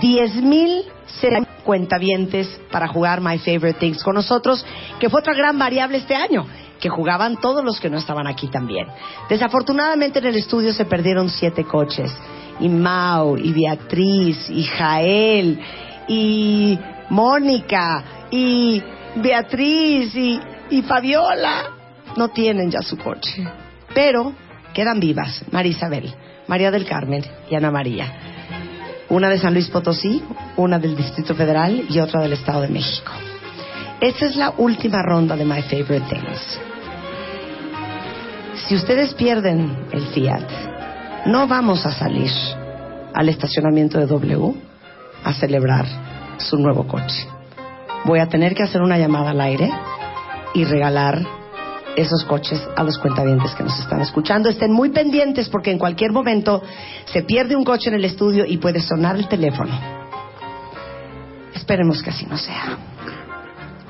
10.000 0.00 0.84
serán 1.20 1.46
cuentavientes 1.64 2.60
para 2.70 2.88
jugar 2.88 3.20
My 3.20 3.38
Favorite 3.38 3.78
Things 3.78 4.02
con 4.02 4.14
nosotros, 4.14 4.64
que 4.98 5.08
fue 5.08 5.20
otra 5.20 5.34
gran 5.34 5.58
variable 5.58 5.98
este 5.98 6.16
año, 6.16 6.46
que 6.80 6.88
jugaban 6.88 7.36
todos 7.40 7.64
los 7.64 7.78
que 7.78 7.90
no 7.90 7.98
estaban 7.98 8.26
aquí 8.26 8.48
también. 8.48 8.88
Desafortunadamente 9.28 10.18
en 10.18 10.26
el 10.26 10.36
estudio 10.36 10.72
se 10.72 10.86
perdieron 10.86 11.28
siete 11.28 11.64
coches, 11.64 12.12
y 12.60 12.68
Mau, 12.68 13.36
y 13.36 13.52
Beatriz, 13.52 14.48
y 14.50 14.64
Jael, 14.64 15.58
y 16.08 16.78
Mónica, 17.10 18.04
y 18.30 18.82
Beatriz, 19.16 20.14
y, 20.14 20.40
y 20.70 20.82
Fabiola. 20.82 21.70
No 22.16 22.28
tienen 22.28 22.70
ya 22.70 22.82
su 22.82 22.98
coche, 22.98 23.44
pero 23.94 24.32
quedan 24.74 25.00
vivas 25.00 25.44
María 25.50 25.72
Isabel, 25.72 26.12
María 26.46 26.70
del 26.70 26.84
Carmen 26.84 27.24
y 27.50 27.54
Ana 27.54 27.70
María. 27.70 28.12
Una 29.08 29.28
de 29.28 29.38
San 29.38 29.52
Luis 29.52 29.68
Potosí, 29.68 30.22
una 30.56 30.78
del 30.78 30.96
Distrito 30.96 31.34
Federal 31.34 31.84
y 31.88 31.98
otra 31.98 32.20
del 32.20 32.32
Estado 32.32 32.62
de 32.62 32.68
México. 32.68 33.12
Esta 34.00 34.26
es 34.26 34.36
la 34.36 34.54
última 34.56 35.02
ronda 35.02 35.36
de 35.36 35.44
My 35.44 35.62
Favorite 35.62 36.06
Things. 36.08 36.60
Si 38.66 38.74
ustedes 38.74 39.14
pierden 39.14 39.86
el 39.92 40.06
Fiat, 40.08 40.71
no 41.26 41.46
vamos 41.46 41.86
a 41.86 41.92
salir 41.92 42.30
al 43.14 43.28
estacionamiento 43.28 43.98
de 43.98 44.06
W 44.06 44.54
a 45.24 45.32
celebrar 45.32 45.86
su 46.38 46.58
nuevo 46.58 46.86
coche. 46.86 47.26
Voy 48.04 48.18
a 48.18 48.28
tener 48.28 48.54
que 48.54 48.64
hacer 48.64 48.82
una 48.82 48.98
llamada 48.98 49.30
al 49.30 49.40
aire 49.40 49.70
y 50.54 50.64
regalar 50.64 51.22
esos 51.96 52.24
coches 52.24 52.60
a 52.74 52.82
los 52.82 52.98
cuentavientes 52.98 53.54
que 53.54 53.62
nos 53.62 53.78
están 53.78 54.00
escuchando. 54.00 54.48
Estén 54.48 54.72
muy 54.72 54.90
pendientes 54.90 55.48
porque 55.48 55.70
en 55.70 55.78
cualquier 55.78 56.12
momento 56.12 56.62
se 57.04 57.22
pierde 57.22 57.54
un 57.54 57.64
coche 57.64 57.90
en 57.90 57.94
el 57.94 58.04
estudio 58.04 58.44
y 58.46 58.56
puede 58.56 58.80
sonar 58.80 59.16
el 59.16 59.28
teléfono. 59.28 59.72
Esperemos 61.54 62.02
que 62.02 62.10
así 62.10 62.26
no 62.26 62.36
sea. 62.36 62.78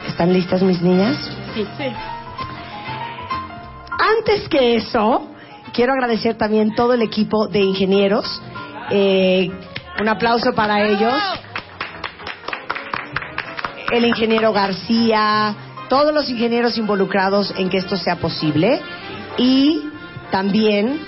¿Están 0.07 0.33
listas 0.33 0.63
mis 0.63 0.83
niñas? 0.83 1.17
Sí. 1.55 1.65
Antes 4.19 4.49
que 4.49 4.77
eso, 4.77 5.32
quiero 5.73 5.93
agradecer 5.93 6.37
también 6.37 6.75
todo 6.75 6.95
el 6.95 7.03
equipo 7.03 7.49
de 7.49 7.61
ingenieros. 7.61 8.41
Eh, 8.91 9.51
un 10.01 10.09
aplauso 10.09 10.53
para 10.55 10.87
ellos. 10.87 11.15
El 13.91 14.05
ingeniero 14.05 14.53
García, 14.53 15.55
todos 15.89 16.15
los 16.15 16.29
ingenieros 16.31 16.79
involucrados 16.79 17.53
en 17.59 17.69
que 17.69 17.79
esto 17.79 17.97
sea 17.97 18.17
posible. 18.17 18.81
Y 19.37 19.83
también 20.31 21.01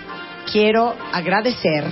quiero 0.50 0.94
agradecer 1.12 1.84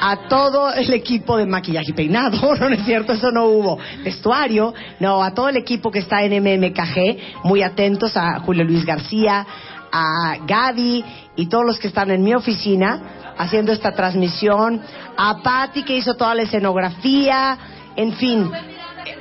a 0.00 0.28
todo 0.28 0.72
el 0.72 0.92
equipo 0.94 1.36
de 1.36 1.46
maquillaje 1.46 1.90
y 1.90 1.92
peinado, 1.92 2.54
no, 2.60 2.68
es 2.68 2.84
cierto, 2.84 3.12
eso 3.12 3.30
no 3.30 3.46
hubo. 3.46 3.78
Vestuario, 4.02 4.72
no, 4.98 5.22
a 5.22 5.34
todo 5.34 5.48
el 5.48 5.56
equipo 5.56 5.90
que 5.90 5.98
está 5.98 6.22
en 6.22 6.42
MMKG, 6.42 7.44
muy 7.44 7.62
atentos 7.62 8.16
a 8.16 8.40
Julio 8.40 8.64
Luis 8.64 8.84
García, 8.84 9.46
a 9.92 10.36
Gaby 10.46 11.04
y 11.36 11.46
todos 11.46 11.64
los 11.64 11.78
que 11.78 11.88
están 11.88 12.10
en 12.10 12.22
mi 12.22 12.34
oficina 12.34 13.34
haciendo 13.38 13.72
esta 13.72 13.92
transmisión, 13.92 14.80
a 15.16 15.42
Patti 15.42 15.82
que 15.82 15.96
hizo 15.96 16.14
toda 16.14 16.34
la 16.34 16.42
escenografía, 16.42 17.56
en 17.96 18.12
fin, 18.12 18.50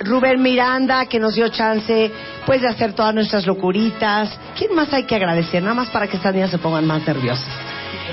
Rubén 0.02 0.42
Miranda 0.42 1.06
que 1.06 1.20
nos 1.20 1.36
dio 1.36 1.48
chance 1.50 2.12
pues 2.46 2.62
de 2.62 2.68
hacer 2.68 2.94
todas 2.94 3.14
nuestras 3.14 3.46
locuritas. 3.46 4.38
¿Quién 4.58 4.76
más 4.76 4.92
hay 4.94 5.04
que 5.04 5.16
agradecer? 5.16 5.62
Nada 5.62 5.76
más 5.76 5.90
para 5.90 6.08
que 6.08 6.18
estas 6.18 6.34
niñas 6.34 6.52
se 6.52 6.58
pongan 6.58 6.86
más 6.86 7.06
nerviosas. 7.06 7.48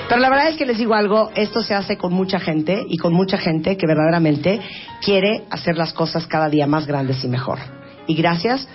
Pero 0.09 0.21
la 0.21 0.29
verdad 0.31 0.49
es 0.49 0.57
que 0.57 0.66
les 0.66 0.79
digo 0.79 0.95
algo, 0.95 1.31
esto 1.35 1.62
se 1.62 1.75
hace 1.75 1.97
con 1.97 2.12
mucha 2.12 2.38
gente 2.38 2.85
y 2.88 2.97
con 2.97 3.12
mucha 3.12 3.38
gente 3.38 3.77
que 3.77 3.87
verdaderamente 3.87 4.61
quiere 5.03 5.45
hacer 5.51 5.77
las 5.77 5.92
cosas 5.92 6.27
cada 6.27 6.49
día 6.49 6.66
más 6.66 6.87
grandes 6.87 7.25
y 7.25 7.29
mejor. 7.29 7.59
Y 8.07 8.14
gracias 8.14 8.69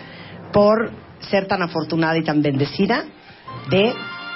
por 0.52 0.92
ser 1.30 1.48
tan 1.48 1.62
afortunada 1.62 2.18
y 2.18 2.24
tan 2.24 2.42
bendecida 2.42 3.06
de 3.70 3.94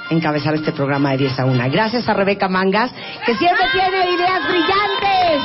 encabezar 0.09 0.53
este 0.55 0.71
programa 0.71 1.11
de 1.11 1.17
10 1.17 1.39
a 1.39 1.45
1. 1.45 1.63
Gracias 1.71 2.07
a 2.07 2.13
Rebeca 2.13 2.47
Mangas, 2.47 2.91
que 3.25 3.35
siempre 3.35 3.65
tiene 3.71 4.11
ideas 4.11 4.47
brillantes. 4.47 5.43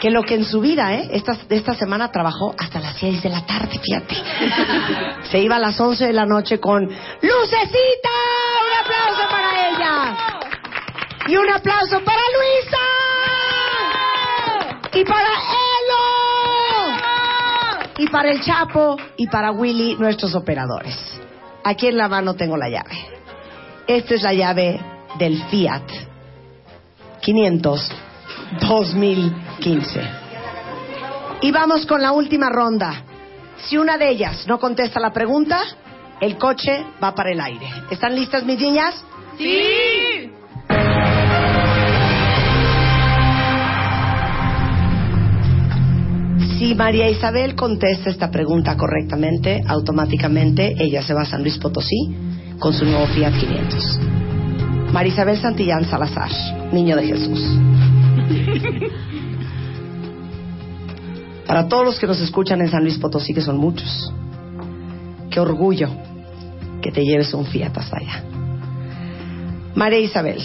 Que 0.00 0.10
lo 0.10 0.22
que 0.24 0.34
en 0.34 0.44
su 0.44 0.60
vida, 0.60 0.94
¿eh? 0.94 1.10
Esta, 1.12 1.36
esta 1.48 1.74
semana 1.74 2.10
trabajó 2.10 2.54
hasta 2.58 2.80
las 2.80 2.96
6 2.96 3.22
de 3.22 3.28
la 3.28 3.46
tarde, 3.46 3.78
fíjate. 3.78 4.16
Se 5.30 5.38
iba 5.38 5.56
a 5.56 5.60
las 5.60 5.78
11 5.78 6.06
de 6.06 6.12
la 6.12 6.26
noche 6.26 6.58
con 6.58 6.82
¡Lucecita! 6.82 8.10
¡Un 8.62 8.78
aplauso 8.80 9.28
para 9.30 9.68
ella! 9.68 10.16
Y 11.28 11.36
un 11.36 11.48
aplauso 11.50 12.00
para 12.04 12.20
Luisa. 12.36 12.78
Y 14.92 15.04
para 15.04 15.28
Elo. 15.28 15.61
Y 17.98 18.08
para 18.08 18.30
el 18.30 18.40
Chapo 18.40 18.96
y 19.16 19.26
para 19.26 19.52
Willy, 19.52 19.96
nuestros 19.96 20.34
operadores. 20.34 20.96
Aquí 21.64 21.88
en 21.88 21.96
la 21.96 22.08
mano 22.08 22.34
tengo 22.34 22.56
la 22.56 22.68
llave. 22.68 22.96
Esta 23.86 24.14
es 24.14 24.22
la 24.22 24.32
llave 24.32 24.80
del 25.18 25.42
Fiat 25.44 25.82
500 27.20 27.92
2015. 28.60 30.00
Y 31.42 31.50
vamos 31.50 31.86
con 31.86 32.02
la 32.02 32.12
última 32.12 32.48
ronda. 32.50 33.04
Si 33.56 33.76
una 33.76 33.96
de 33.98 34.08
ellas 34.08 34.46
no 34.46 34.58
contesta 34.58 35.00
la 35.00 35.12
pregunta, 35.12 35.60
el 36.20 36.36
coche 36.38 36.84
va 37.02 37.14
para 37.14 37.32
el 37.32 37.40
aire. 37.40 37.66
¿Están 37.90 38.14
listas 38.14 38.44
mis 38.44 38.58
niñas? 38.58 38.94
Sí. 39.38 40.30
Si 46.62 46.76
María 46.76 47.10
Isabel 47.10 47.56
contesta 47.56 48.08
esta 48.08 48.30
pregunta 48.30 48.76
correctamente, 48.76 49.64
automáticamente 49.66 50.76
ella 50.78 51.02
se 51.02 51.12
va 51.12 51.22
a 51.22 51.24
San 51.24 51.42
Luis 51.42 51.58
Potosí 51.58 52.14
con 52.60 52.72
su 52.72 52.84
nuevo 52.84 53.04
Fiat 53.08 53.32
500. 53.32 53.98
María 54.92 55.12
Isabel 55.12 55.38
Santillán 55.38 55.84
Salazar, 55.86 56.30
niño 56.72 56.94
de 56.94 57.04
Jesús. 57.04 57.58
Para 61.48 61.66
todos 61.66 61.84
los 61.84 61.98
que 61.98 62.06
nos 62.06 62.20
escuchan 62.20 62.60
en 62.60 62.70
San 62.70 62.84
Luis 62.84 62.96
Potosí, 62.96 63.34
que 63.34 63.40
son 63.40 63.58
muchos, 63.58 64.14
qué 65.30 65.40
orgullo 65.40 65.88
que 66.80 66.92
te 66.92 67.04
lleves 67.04 67.34
un 67.34 67.44
Fiat 67.44 67.76
hasta 67.76 67.96
allá. 67.96 68.22
María 69.74 69.98
Isabel, 69.98 70.38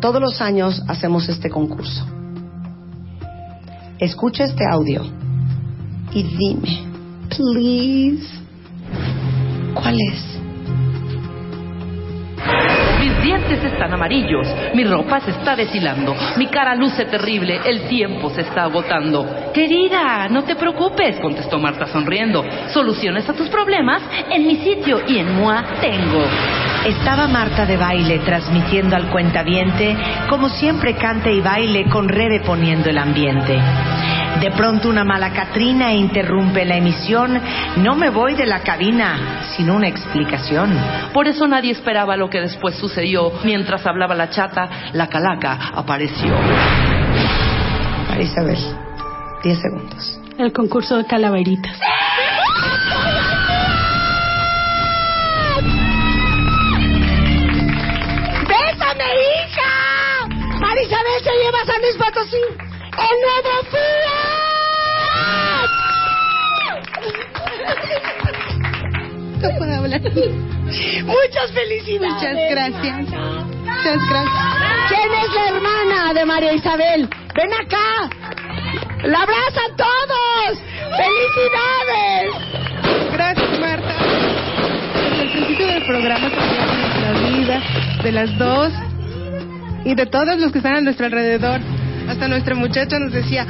todos 0.00 0.22
los 0.22 0.40
años 0.40 0.82
hacemos 0.88 1.28
este 1.28 1.50
concurso. 1.50 2.06
Escucha 4.00 4.44
este 4.44 4.64
audio 4.64 5.02
y 6.14 6.22
dime, 6.22 6.88
please, 7.28 8.26
¿cuál 9.74 9.94
es? 10.00 10.40
Mis 12.98 13.22
dientes 13.22 13.62
están 13.62 13.92
amarillos, 13.92 14.48
mi 14.74 14.84
ropa 14.84 15.20
se 15.20 15.32
está 15.32 15.54
deshilando, 15.54 16.16
mi 16.38 16.46
cara 16.46 16.74
luce 16.76 17.04
terrible, 17.04 17.60
el 17.66 17.88
tiempo 17.88 18.30
se 18.30 18.40
está 18.40 18.62
agotando. 18.62 19.52
Querida, 19.52 20.28
no 20.30 20.44
te 20.44 20.56
preocupes, 20.56 21.20
contestó 21.20 21.58
Marta 21.58 21.86
sonriendo. 21.86 22.42
Soluciones 22.72 23.28
a 23.28 23.34
tus 23.34 23.50
problemas 23.50 24.00
en 24.30 24.46
mi 24.46 24.56
sitio 24.56 25.02
y 25.06 25.18
en 25.18 25.36
MOA 25.36 25.62
tengo. 25.78 26.24
Estaba 26.86 27.28
Marta 27.28 27.66
de 27.66 27.76
baile 27.76 28.20
transmitiendo 28.20 28.96
al 28.96 29.10
cuentaviente 29.10 29.96
como 30.28 30.48
siempre 30.48 30.96
cante 30.96 31.32
y 31.32 31.40
baile 31.40 31.84
con 31.90 32.08
Rebe 32.08 32.40
poniendo 32.40 32.88
el 32.88 32.98
ambiente. 32.98 33.58
De 34.40 34.50
pronto 34.52 34.88
una 34.88 35.04
mala 35.04 35.32
Catrina 35.32 35.92
interrumpe 35.92 36.64
la 36.64 36.76
emisión. 36.76 37.38
No 37.76 37.94
me 37.96 38.08
voy 38.08 38.34
de 38.34 38.46
la 38.46 38.60
cabina 38.60 39.42
sin 39.54 39.70
una 39.70 39.88
explicación. 39.88 40.74
Por 41.12 41.28
eso 41.28 41.46
nadie 41.46 41.72
esperaba 41.72 42.16
lo 42.16 42.30
que 42.30 42.40
después 42.40 42.76
sucedió. 42.76 43.32
Mientras 43.44 43.86
hablaba 43.86 44.14
la 44.14 44.30
chata, 44.30 44.70
la 44.94 45.08
calaca 45.08 45.72
apareció. 45.74 46.34
Isabel, 48.18 48.58
10 49.42 49.58
segundos. 49.60 50.20
El 50.38 50.52
concurso 50.52 50.96
de 50.96 51.04
calaveritas. 51.04 51.78
Lleva 61.50 61.62
a 61.62 61.66
San 61.66 61.80
Luis 61.80 61.96
Potosí. 61.96 62.36
¡El 62.36 63.20
nuevo 63.26 63.50
Fiat! 63.70 65.70
No 69.40 69.48
puedo 69.58 69.72
hablar. 69.74 70.00
Muchas 71.04 71.48
felicidades. 71.52 72.14
Muchas 72.14 72.36
gracias. 72.50 72.96
Muchas 72.98 74.00
gracias. 74.08 74.44
¿Quién 74.88 75.12
es 75.14 75.32
la 75.34 75.48
hermana 75.48 76.14
de 76.14 76.24
María 76.24 76.52
Isabel? 76.52 77.08
Ven 77.34 77.52
acá. 77.54 78.08
¡La 79.04 79.22
abrazan 79.22 79.76
todos! 79.76 80.58
¡Felicidades! 80.96 82.32
Gracias, 83.12 83.58
Marta. 83.60 83.94
Desde 84.94 85.22
el 85.22 85.30
principio 85.32 85.66
del 85.66 85.84
programa 85.86 86.30
sabíamos 86.30 86.76
nuestra 86.76 87.12
vida, 87.12 87.60
de 88.02 88.12
las 88.12 88.38
dos 88.38 88.72
y 89.84 89.94
de 89.94 90.06
todos 90.06 90.38
los 90.38 90.52
que 90.52 90.58
están 90.58 90.76
a 90.76 90.80
nuestro 90.80 91.06
alrededor. 91.06 91.60
Hasta 92.08 92.28
nuestra 92.28 92.54
muchacha 92.54 92.98
nos 92.98 93.12
decía, 93.12 93.46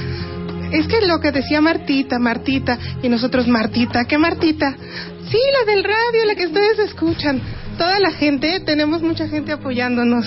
es 0.72 0.86
que 0.86 1.06
lo 1.06 1.20
que 1.20 1.32
decía 1.32 1.60
Martita, 1.60 2.18
Martita, 2.18 2.78
y 3.02 3.08
nosotros, 3.08 3.48
Martita, 3.48 4.04
¿qué 4.04 4.18
Martita? 4.18 4.74
Sí, 5.30 5.38
la 5.58 5.72
del 5.72 5.84
radio, 5.84 6.24
la 6.26 6.34
que 6.34 6.46
ustedes 6.46 6.78
escuchan. 6.80 7.40
Toda 7.78 7.98
la 8.00 8.10
gente, 8.12 8.60
tenemos 8.60 9.02
mucha 9.02 9.26
gente 9.28 9.52
apoyándonos. 9.52 10.26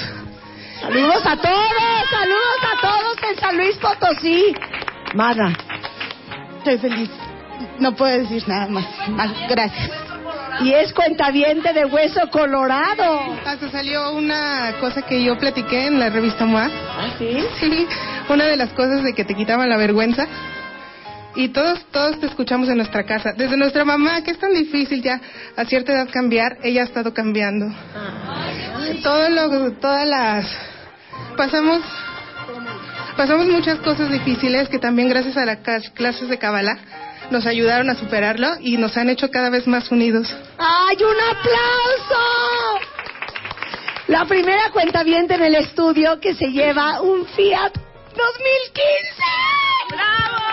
Saludos 0.81 1.25
a 1.25 1.37
todos, 1.37 2.09
saludos 2.11 2.59
a 2.61 2.81
todos 2.81 3.17
en 3.29 3.39
San 3.39 3.57
Luis 3.57 3.75
Potosí. 3.77 4.55
Mana, 5.13 5.55
Estoy 6.57 6.77
feliz. 6.77 7.09
No 7.79 7.95
puedo 7.95 8.17
decir 8.17 8.43
nada. 8.47 8.67
Más, 8.67 8.85
Gracias. 9.49 9.91
Y 10.61 10.73
es 10.73 10.93
cuentaviente 10.93 11.73
de 11.73 11.85
hueso 11.85 12.29
colorado. 12.29 13.37
Hasta 13.45 13.69
salió 13.69 14.11
una 14.13 14.75
cosa 14.79 15.01
que 15.01 15.23
yo 15.23 15.37
platiqué 15.37 15.87
en 15.87 15.99
la 15.99 16.09
revista 16.09 16.45
MOA. 16.45 16.69
¿Ah, 16.69 17.13
sí? 17.17 17.43
Sí, 17.59 17.87
una 18.29 18.45
de 18.45 18.57
las 18.57 18.69
cosas 18.69 19.03
de 19.03 19.13
que 19.13 19.25
te 19.25 19.35
quitaban 19.35 19.69
la 19.69 19.77
vergüenza. 19.77 20.27
Y 21.35 21.49
todos, 21.49 21.83
todos 21.91 22.19
te 22.19 22.27
escuchamos 22.27 22.69
en 22.69 22.77
nuestra 22.77 23.05
casa. 23.05 23.33
Desde 23.35 23.57
nuestra 23.57 23.83
mamá, 23.83 24.21
que 24.21 24.31
es 24.31 24.37
tan 24.37 24.53
difícil 24.53 25.01
ya 25.01 25.19
a 25.55 25.65
cierta 25.65 25.93
edad 25.93 26.07
cambiar, 26.11 26.57
ella 26.61 26.81
ha 26.81 26.85
estado 26.85 27.13
cambiando. 27.13 27.73
Todo 29.01 29.29
lo, 29.29 29.71
todas 29.73 30.07
las, 30.07 30.45
pasamos, 31.35 31.81
pasamos 33.17 33.47
muchas 33.47 33.79
cosas 33.79 34.11
difíciles 34.11 34.69
que 34.69 34.77
también 34.77 35.09
gracias 35.09 35.35
a 35.35 35.45
las 35.45 35.57
clases 35.95 36.29
de 36.29 36.37
Kabbalah 36.37 36.77
nos 37.31 37.45
ayudaron 37.45 37.89
a 37.89 37.95
superarlo 37.95 38.55
y 38.59 38.77
nos 38.77 38.95
han 38.97 39.09
hecho 39.09 39.29
cada 39.29 39.49
vez 39.49 39.67
más 39.67 39.91
unidos. 39.91 40.33
¡Ay, 40.57 40.97
un 40.97 41.37
aplauso! 41.37 42.83
La 44.07 44.25
primera 44.25 44.69
cuenta 44.71 45.01
en 45.01 45.31
el 45.31 45.55
estudio 45.55 46.19
que 46.19 46.35
se 46.35 46.47
lleva 46.47 47.01
un 47.01 47.25
Fiat 47.25 47.73
2015. 47.73 48.83
¡Bravo! 49.89 50.43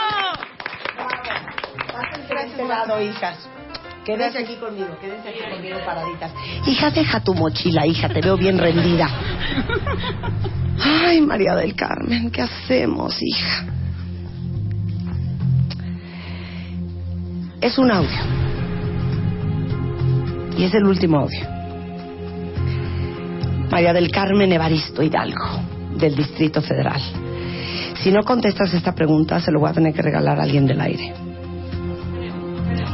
Este 2.44 2.64
lado, 2.64 3.02
hijas. 3.02 3.48
Quédense 4.04 4.38
aquí 4.38 4.56
conmigo, 4.56 4.96
quédense 5.00 5.28
aquí 5.28 5.40
conmigo 5.50 5.78
paraditas. 5.84 6.32
Hija, 6.66 6.90
deja 6.90 7.20
tu 7.20 7.34
mochila, 7.34 7.86
hija, 7.86 8.08
te 8.08 8.20
veo 8.20 8.36
bien 8.36 8.58
rendida. 8.58 9.08
Ay, 10.82 11.20
María 11.20 11.54
del 11.54 11.74
Carmen, 11.74 12.30
¿qué 12.30 12.42
hacemos, 12.42 13.16
hija? 13.20 13.64
Es 17.60 17.76
un 17.76 17.90
audio. 17.90 18.18
Y 20.56 20.64
es 20.64 20.72
el 20.72 20.84
último 20.84 21.18
audio. 21.18 21.40
María 23.70 23.92
del 23.92 24.10
Carmen 24.10 24.50
Evaristo 24.50 25.02
Hidalgo, 25.02 25.44
del 25.96 26.16
Distrito 26.16 26.62
Federal. 26.62 27.00
Si 28.02 28.10
no 28.10 28.22
contestas 28.22 28.72
esta 28.72 28.94
pregunta, 28.94 29.40
se 29.40 29.52
lo 29.52 29.60
voy 29.60 29.68
a 29.68 29.74
tener 29.74 29.92
que 29.92 30.00
regalar 30.00 30.40
a 30.40 30.44
alguien 30.44 30.66
del 30.66 30.80
aire. 30.80 31.12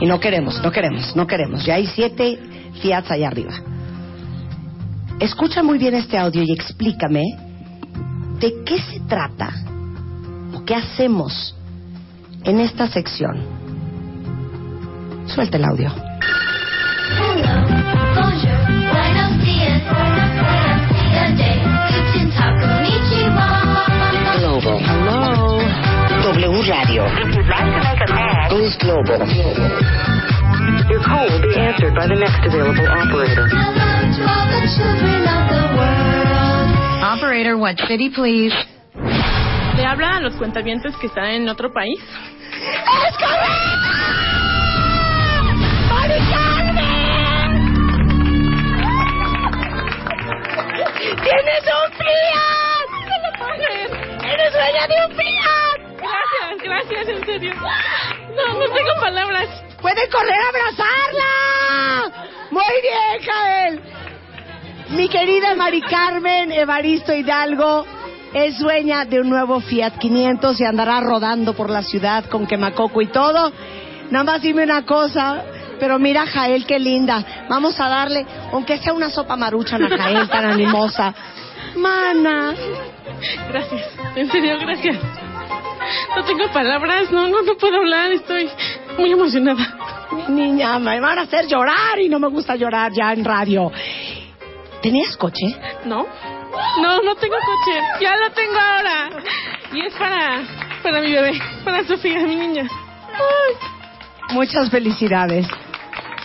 Y 0.00 0.06
no 0.06 0.18
queremos, 0.18 0.60
no 0.60 0.72
queremos, 0.72 1.14
no 1.14 1.28
queremos. 1.28 1.64
Ya 1.64 1.76
hay 1.76 1.86
siete 1.86 2.36
Fiats 2.82 3.10
allá 3.10 3.28
arriba. 3.28 3.54
Escucha 5.20 5.62
muy 5.62 5.78
bien 5.78 5.94
este 5.94 6.18
audio 6.18 6.42
y 6.42 6.52
explícame 6.52 7.22
de 8.40 8.64
qué 8.64 8.78
se 8.78 8.98
trata 9.08 9.50
o 10.54 10.64
qué 10.64 10.74
hacemos 10.74 11.54
en 12.42 12.58
esta 12.58 12.88
sección. 12.88 13.65
Suelta 15.26 15.56
el 15.56 15.64
audio. 15.64 15.90
Global. 24.38 24.78
Hello. 24.80 25.60
W 26.22 26.62
Radio. 26.68 27.04
Boost 28.50 28.80
Global. 28.80 29.20
Your 30.88 31.02
call 31.02 31.26
will 31.28 31.42
be 31.42 31.54
answered 31.58 31.94
by 31.94 32.06
the 32.06 32.14
next 32.14 32.40
available 32.46 32.86
operator. 32.86 33.46
Operator, 37.02 37.56
what 37.58 37.76
city, 37.88 38.10
please? 38.14 38.54
¿Le 39.76 39.84
habla 39.84 40.16
a 40.16 40.20
los 40.20 40.34
cuentavientes 40.36 40.96
que 40.96 41.06
están 41.08 41.30
en 41.30 41.48
otro 41.48 41.72
país? 41.72 42.00
¡Es 42.00 43.16
correcto! 43.16 44.25
¡Tienes 51.26 51.64
un 51.64 51.92
Fiat! 51.98 52.88
¡Eres 54.32 54.52
dueña 54.52 54.86
de 54.86 54.94
un 55.06 55.12
Fiat! 55.16 55.78
Gracias, 55.98 56.62
gracias, 56.62 57.08
en 57.08 57.26
serio. 57.26 57.52
No, 57.54 58.60
no 58.60 58.66
tengo 58.72 59.00
palabras. 59.00 59.48
¡Puede 59.82 60.08
correr 60.08 60.38
a 60.40 60.48
abrazarla! 60.48 62.28
Muy 62.52 62.62
bien, 62.80 63.22
Jael. 63.24 63.80
Mi 64.90 65.08
querida 65.08 65.56
Mari 65.56 65.80
Carmen 65.80 66.52
Evaristo 66.52 67.12
Hidalgo 67.12 67.84
es 68.32 68.60
dueña 68.60 69.04
de 69.04 69.20
un 69.20 69.28
nuevo 69.28 69.58
Fiat 69.58 69.98
500 69.98 70.60
y 70.60 70.64
andará 70.64 71.00
rodando 71.00 71.54
por 71.54 71.70
la 71.70 71.82
ciudad 71.82 72.26
con 72.26 72.46
quemacoco 72.46 73.02
y 73.02 73.08
todo. 73.08 73.52
Nada 74.10 74.24
más 74.24 74.42
dime 74.42 74.62
una 74.62 74.86
cosa, 74.86 75.42
pero 75.78 75.98
mira 75.98 76.26
Jael, 76.26 76.66
qué 76.66 76.78
linda. 76.78 77.46
Vamos 77.48 77.78
a 77.80 77.88
darle, 77.88 78.26
aunque 78.52 78.78
sea 78.78 78.92
una 78.92 79.10
sopa 79.10 79.36
marucha 79.36 79.76
a 79.76 79.88
Jael 79.88 80.28
tan 80.28 80.44
animosa. 80.52 81.14
Mana. 81.76 82.54
Gracias, 83.48 83.82
en 84.14 84.30
serio, 84.30 84.58
gracias. 84.60 84.98
No 86.16 86.24
tengo 86.24 86.50
palabras, 86.52 87.10
no, 87.12 87.28
no, 87.28 87.42
no 87.42 87.54
puedo 87.56 87.76
hablar, 87.76 88.10
estoy 88.12 88.48
muy 88.98 89.12
emocionada. 89.12 89.76
Niña, 90.28 90.78
me 90.78 91.00
van 91.00 91.18
a 91.18 91.22
hacer 91.22 91.46
llorar 91.46 91.98
y 92.00 92.08
no 92.08 92.18
me 92.18 92.28
gusta 92.28 92.56
llorar 92.56 92.92
ya 92.92 93.12
en 93.12 93.24
radio. 93.24 93.70
¿Tenías 94.82 95.16
coche? 95.16 95.46
¿No? 95.84 96.06
No, 96.80 97.02
no 97.02 97.14
tengo 97.16 97.36
coche. 97.36 97.80
Ya 98.00 98.16
lo 98.16 98.30
tengo 98.32 98.58
ahora. 98.58 99.10
Y 99.72 99.86
es 99.86 99.94
para, 99.94 100.42
para 100.82 101.00
mi 101.00 101.12
bebé, 101.12 101.32
para 101.64 101.84
Sofía, 101.84 102.20
mi 102.20 102.36
niña. 102.36 102.68
Muchas 104.30 104.70
felicidades. 104.70 105.46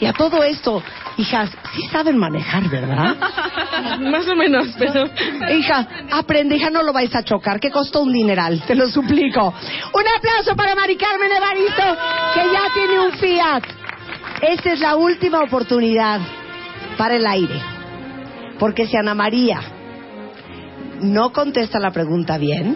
Y 0.01 0.07
a 0.07 0.13
todo 0.13 0.43
esto, 0.43 0.81
hijas, 1.17 1.51
sí 1.75 1.83
saben 1.91 2.17
manejar, 2.17 2.67
¿verdad? 2.67 3.15
Más 3.99 4.27
o 4.27 4.35
menos, 4.35 4.69
pero... 4.79 5.03
Hija, 5.55 5.87
aprende, 6.11 6.55
hija, 6.55 6.71
no 6.71 6.81
lo 6.81 6.91
vais 6.91 7.13
a 7.13 7.23
chocar, 7.23 7.59
que 7.59 7.69
costó 7.69 8.01
un 8.01 8.11
dineral, 8.11 8.63
te 8.65 8.73
lo 8.73 8.87
suplico. 8.87 9.53
Un 9.93 10.03
aplauso 10.17 10.55
para 10.55 10.73
Mari 10.73 10.97
Carmen 10.97 11.31
Evaristo, 11.31 11.83
que 12.33 12.41
ya 12.51 12.73
tiene 12.73 12.99
un 12.99 13.11
Fiat. 13.11 13.63
Esta 14.41 14.73
es 14.73 14.79
la 14.79 14.95
última 14.95 15.41
oportunidad 15.43 16.19
para 16.97 17.15
el 17.15 17.27
aire. 17.27 17.61
Porque 18.57 18.87
si 18.87 18.97
Ana 18.97 19.13
María 19.13 19.61
no 20.99 21.31
contesta 21.31 21.79
la 21.79 21.91
pregunta 21.91 22.39
bien, 22.39 22.75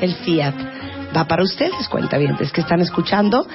el 0.00 0.14
Fiat 0.14 0.54
va 1.16 1.24
para 1.24 1.42
ustedes, 1.42 1.88
cuentavientes, 1.88 2.52
que 2.52 2.60
están 2.60 2.80
escuchando, 2.80 3.46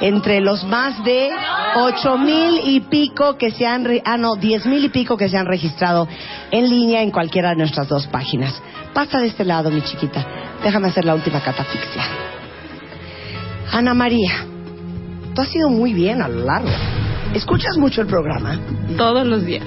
entre 0.00 0.40
los 0.40 0.64
más 0.64 1.02
de 1.04 1.30
ocho 1.76 2.18
mil 2.18 2.60
y 2.64 2.80
pico 2.80 3.36
que 3.36 3.50
se 3.50 3.66
han, 3.66 3.86
ah 4.04 4.16
no, 4.16 4.36
diez 4.36 4.66
mil 4.66 4.84
y 4.84 4.88
pico 4.88 5.16
que 5.16 5.28
se 5.28 5.36
han 5.36 5.46
registrado 5.46 6.08
en 6.50 6.68
línea 6.68 7.02
en 7.02 7.10
cualquiera 7.10 7.50
de 7.50 7.56
nuestras 7.56 7.88
dos 7.88 8.06
páginas. 8.06 8.60
Pasa 8.92 9.18
de 9.20 9.28
este 9.28 9.44
lado, 9.44 9.70
mi 9.70 9.82
chiquita. 9.82 10.26
Déjame 10.62 10.88
hacer 10.88 11.04
la 11.04 11.14
última 11.14 11.40
catafixia. 11.40 12.02
Ana 13.72 13.94
María, 13.94 14.46
tú 15.34 15.42
has 15.42 15.54
ido 15.54 15.68
muy 15.68 15.92
bien 15.92 16.22
a 16.22 16.28
lo 16.28 16.44
largo. 16.44 16.70
¿Escuchas 17.34 17.76
mucho 17.76 18.00
el 18.00 18.06
programa? 18.06 18.58
Todos 18.96 19.26
los 19.26 19.44
días. 19.44 19.64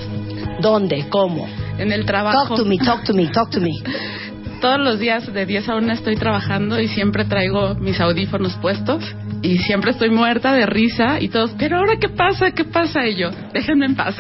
¿Dónde? 0.60 1.08
¿Cómo? 1.10 1.48
En 1.78 1.92
el 1.92 2.06
trabajo. 2.06 2.48
Talk 2.48 2.58
to 2.58 2.66
me, 2.66 2.78
talk 2.78 3.04
to 3.04 3.14
me, 3.14 3.28
talk 3.28 3.50
to 3.52 3.62
me. 3.62 3.72
Todos 4.62 4.80
los 4.80 5.00
días 5.00 5.34
de 5.34 5.46
10 5.48 5.70
a 5.70 5.76
1 5.76 5.92
estoy 5.92 6.16
trabajando 6.16 6.80
y 6.80 6.88
siempre 6.88 7.26
traigo 7.26 7.74
mis 7.76 8.00
audífonos 8.00 8.56
puestos 8.58 9.04
y 9.42 9.58
siempre 9.58 9.90
estoy 9.92 10.12
muerta 10.12 10.54
de 10.54 10.68
risa 10.68 11.20
y 11.20 11.30
todos, 11.30 11.52
pero 11.58 11.78
ahora 11.78 11.96
qué 12.00 12.10
pasa, 12.10 12.52
qué 12.52 12.64
pasa 12.64 13.08
y 13.08 13.16
yo, 13.16 13.32
déjenme 13.54 13.88
en 13.88 13.96
paz. 13.96 14.16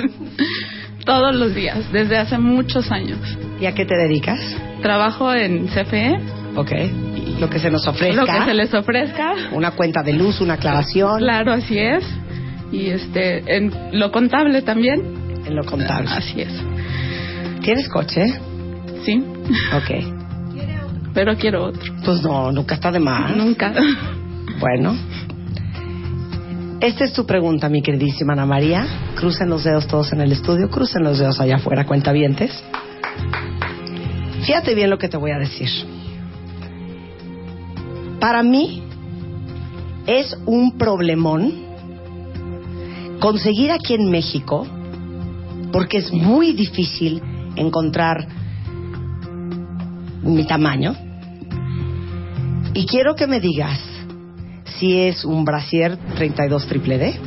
Todos 1.06 1.34
los 1.34 1.56
días, 1.56 1.92
desde 1.92 2.18
hace 2.18 2.38
muchos 2.38 2.92
años. 2.92 3.20
¿Y 3.60 3.66
a 3.66 3.74
qué 3.74 3.86
te 3.86 3.96
dedicas? 3.96 4.40
Trabajo 4.82 5.34
en 5.34 5.68
CFE, 5.68 6.20
Ok. 6.56 6.72
Lo 7.40 7.50
que 7.50 7.60
se 7.60 7.72
nos 7.72 7.88
ofrezca. 7.88 8.22
lo 8.22 8.26
que 8.28 8.46
se 8.46 8.54
les 8.54 8.74
ofrezca. 8.74 9.34
Una 9.52 9.72
cuenta 9.72 10.04
de 10.04 10.14
luz, 10.14 10.42
una 10.42 10.56
aclaración. 10.56 11.20
Claro, 11.20 11.54
así 11.54 11.78
es. 11.78 12.04
Y 12.72 12.88
este, 12.90 13.56
en 13.56 13.72
lo 13.94 14.12
contable 14.12 14.62
también. 14.62 15.02
En 15.46 15.56
lo 15.56 15.64
contable. 15.64 16.10
Así 16.12 16.42
es. 16.42 16.52
¿Tienes 17.62 17.88
coche? 17.90 18.26
Sí, 19.06 19.24
Ok. 19.76 20.21
Pero 21.13 21.36
quiero 21.36 21.65
otro. 21.65 21.93
Pues 22.04 22.21
no, 22.21 22.52
nunca 22.52 22.76
está 22.76 22.91
de 22.91 23.00
más. 23.00 23.36
Nunca. 23.36 23.74
Bueno. 24.60 24.95
Esta 26.82 27.06
es 27.06 27.13
tu 27.13 27.26
pregunta, 27.26 27.67
mi 27.67 27.82
queridísima 27.82 28.34
Ana 28.34 28.45
María. 28.45 28.86
Crucen 29.15 29.50
los 29.50 29.63
dedos 29.63 29.88
todos 29.88 30.13
en 30.13 30.21
el 30.21 30.32
estudio, 30.32 30.69
crucen 30.69 31.04
los 31.04 31.17
dedos 31.17 31.39
allá 31.39 31.56
afuera, 31.56 31.86
cuentavientes. 31.88 32.52
Fíjate 34.45 34.76
bien 34.76 34.91
lo 34.91 35.00
que 35.00 35.08
te 35.08 35.17
voy 35.17 35.32
a 35.32 35.39
decir. 35.39 35.69
Para 38.19 38.43
mí 38.43 38.84
es 40.06 40.38
un 40.45 40.78
problemón 40.78 41.54
conseguir 43.19 43.71
aquí 43.71 43.93
en 43.93 44.10
México, 44.12 44.67
porque 45.71 45.97
es 45.97 46.12
muy 46.12 46.54
difícil 46.54 47.21
encontrar 47.56 48.28
mi 50.24 50.46
tamaño. 50.46 50.96
Y 52.74 52.86
quiero 52.86 53.16
que 53.16 53.28
me 53.28 53.40
digas 53.40 53.80
si 54.80 55.00
es 55.00 55.26
un 55.26 55.44
brasier 55.46 55.98
32 56.16 56.68
triple 56.68 56.98
D. 56.98 57.20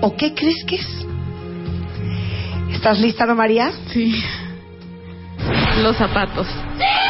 ¿O 0.00 0.14
qué 0.16 0.34
crees 0.34 0.64
que 0.66 0.76
es? 0.76 1.06
¿Estás 2.72 3.00
lista, 3.00 3.24
Ana 3.24 3.34
María? 3.34 3.72
Sí. 3.92 4.22
Los 5.82 5.96
zapatos. 5.96 6.46
No 6.46 7.03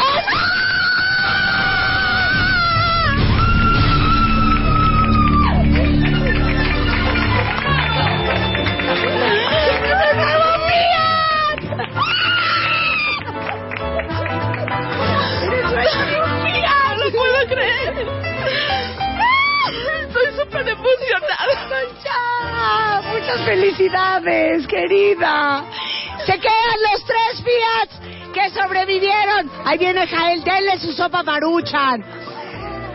felicidades, 23.45 24.67
querida. 24.67 25.65
Se 26.27 26.39
quedan 26.39 26.79
los 26.93 27.05
tres 27.05 27.43
Fiats 27.43 28.33
que 28.33 28.51
sobrevivieron. 28.51 29.51
Ahí 29.65 29.79
viene 29.79 30.07
Jael, 30.07 30.43
denle 30.43 30.79
su 30.79 30.93
sopa 30.93 31.23
maruchan. 31.23 32.05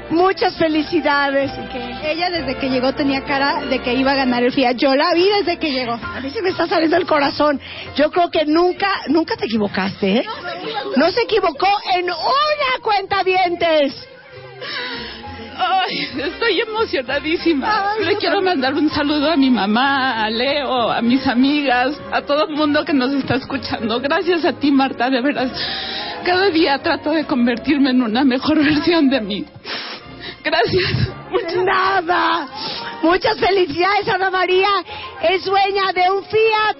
Muchas 0.09 0.55
felicidades. 0.57 1.51
Ella 2.03 2.31
desde 2.31 2.55
que 2.57 2.69
llegó 2.69 2.93
tenía 2.93 3.23
cara 3.23 3.65
de 3.65 3.79
que 3.79 3.93
iba 3.93 4.13
a 4.13 4.15
ganar 4.15 4.41
el 4.41 4.51
Fiat. 4.51 4.75
Yo 4.75 4.95
la 4.95 5.13
vi 5.13 5.29
desde 5.29 5.59
que 5.59 5.71
llegó. 5.71 5.93
A 5.93 6.19
mí 6.19 6.31
se 6.31 6.41
me 6.41 6.49
está 6.49 6.67
saliendo 6.67 6.97
el 6.97 7.05
corazón. 7.05 7.61
Yo 7.95 8.09
creo 8.09 8.31
que 8.31 8.45
nunca, 8.45 8.89
nunca 9.07 9.35
te 9.35 9.45
equivocaste, 9.45 10.17
¿eh? 10.17 10.25
No 10.95 11.11
se 11.11 11.21
equivocó 11.21 11.67
en 11.95 12.05
una 12.05 12.81
cuenta 12.81 13.23
dientes. 13.23 14.07
Ay, 15.61 16.07
estoy 16.23 16.61
emocionadísima. 16.61 17.95
Le 17.99 18.15
quiero 18.15 18.41
mandar 18.41 18.73
un 18.73 18.89
saludo 18.89 19.29
a 19.29 19.35
mi 19.35 19.49
mamá, 19.49 20.23
a 20.23 20.29
Leo, 20.29 20.89
a 20.89 21.01
mis 21.01 21.27
amigas, 21.27 21.99
a 22.11 22.21
todo 22.21 22.47
el 22.47 22.55
mundo 22.55 22.85
que 22.85 22.93
nos 22.93 23.11
está 23.11 23.35
escuchando. 23.35 23.99
Gracias 23.99 24.45
a 24.45 24.53
ti, 24.53 24.71
Marta, 24.71 25.09
de 25.09 25.21
veras. 25.21 25.51
Cada 26.23 26.49
día 26.49 26.77
trato 26.79 27.11
de 27.11 27.25
convertirme 27.25 27.89
en 27.89 28.01
una 28.01 28.23
mejor 28.23 28.57
versión 28.63 29.09
de 29.09 29.19
mí. 29.19 29.45
Gracias. 30.43 31.09
Nada. 31.65 32.47
Muchas 33.03 33.37
felicidades, 33.37 34.07
Ana 34.07 34.29
María. 34.29 34.69
Es 35.21 35.43
dueña 35.43 35.91
de 35.93 36.09
un 36.09 36.23
Fiat. 36.23 36.77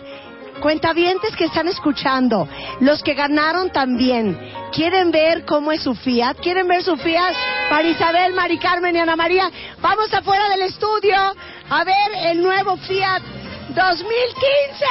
Cuentavientes 0.61 1.35
que 1.37 1.45
están 1.45 1.67
escuchando, 1.69 2.47
los 2.81 3.01
que 3.01 3.13
ganaron 3.13 3.71
también, 3.71 4.37
¿quieren 4.73 5.09
ver 5.09 5.45
cómo 5.45 5.71
es 5.71 5.81
su 5.81 5.95
Fiat? 5.95 6.37
¿Quieren 6.41 6.67
ver 6.67 6.83
su 6.83 6.97
Fiat? 6.97 7.33
Para 7.69 7.87
Isabel, 7.87 8.33
Mari 8.33 8.57
Carmen 8.57 8.95
y 8.95 8.99
Ana 8.99 9.15
María, 9.15 9.49
vamos 9.81 10.13
afuera 10.13 10.49
del 10.49 10.63
estudio 10.63 11.15
a 11.69 11.83
ver 11.85 12.11
el 12.25 12.41
nuevo 12.41 12.75
Fiat 12.75 13.21
2015. 13.69 14.85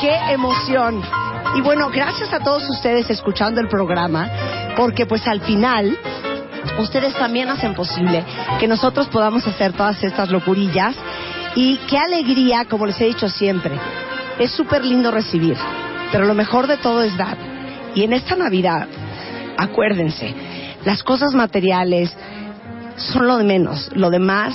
¡Qué 0.00 0.32
emoción! 0.32 1.02
Y 1.56 1.60
bueno, 1.62 1.90
gracias 1.90 2.32
a 2.32 2.40
todos 2.40 2.68
ustedes 2.68 3.10
escuchando 3.10 3.60
el 3.60 3.68
programa, 3.68 4.30
porque 4.76 5.06
pues 5.06 5.26
al 5.26 5.40
final 5.40 5.98
ustedes 6.78 7.14
también 7.14 7.48
hacen 7.48 7.74
posible 7.74 8.24
que 8.58 8.68
nosotros 8.68 9.08
podamos 9.08 9.46
hacer 9.46 9.72
todas 9.72 10.02
estas 10.02 10.30
locurillas 10.30 10.96
y 11.56 11.76
qué 11.88 11.98
alegría, 11.98 12.64
como 12.64 12.86
les 12.86 13.00
he 13.00 13.06
dicho 13.06 13.28
siempre, 13.28 13.78
es 14.38 14.50
súper 14.50 14.84
lindo 14.84 15.10
recibir, 15.10 15.56
pero 16.10 16.24
lo 16.24 16.34
mejor 16.34 16.66
de 16.66 16.76
todo 16.76 17.02
es 17.02 17.16
dar. 17.16 17.36
Y 17.94 18.02
en 18.02 18.12
esta 18.12 18.34
Navidad, 18.34 18.88
acuérdense, 19.56 20.34
las 20.84 21.02
cosas 21.02 21.32
materiales 21.32 22.14
son 22.96 23.26
lo 23.26 23.36
de 23.38 23.44
menos, 23.44 23.90
lo 23.94 24.10
demás 24.10 24.54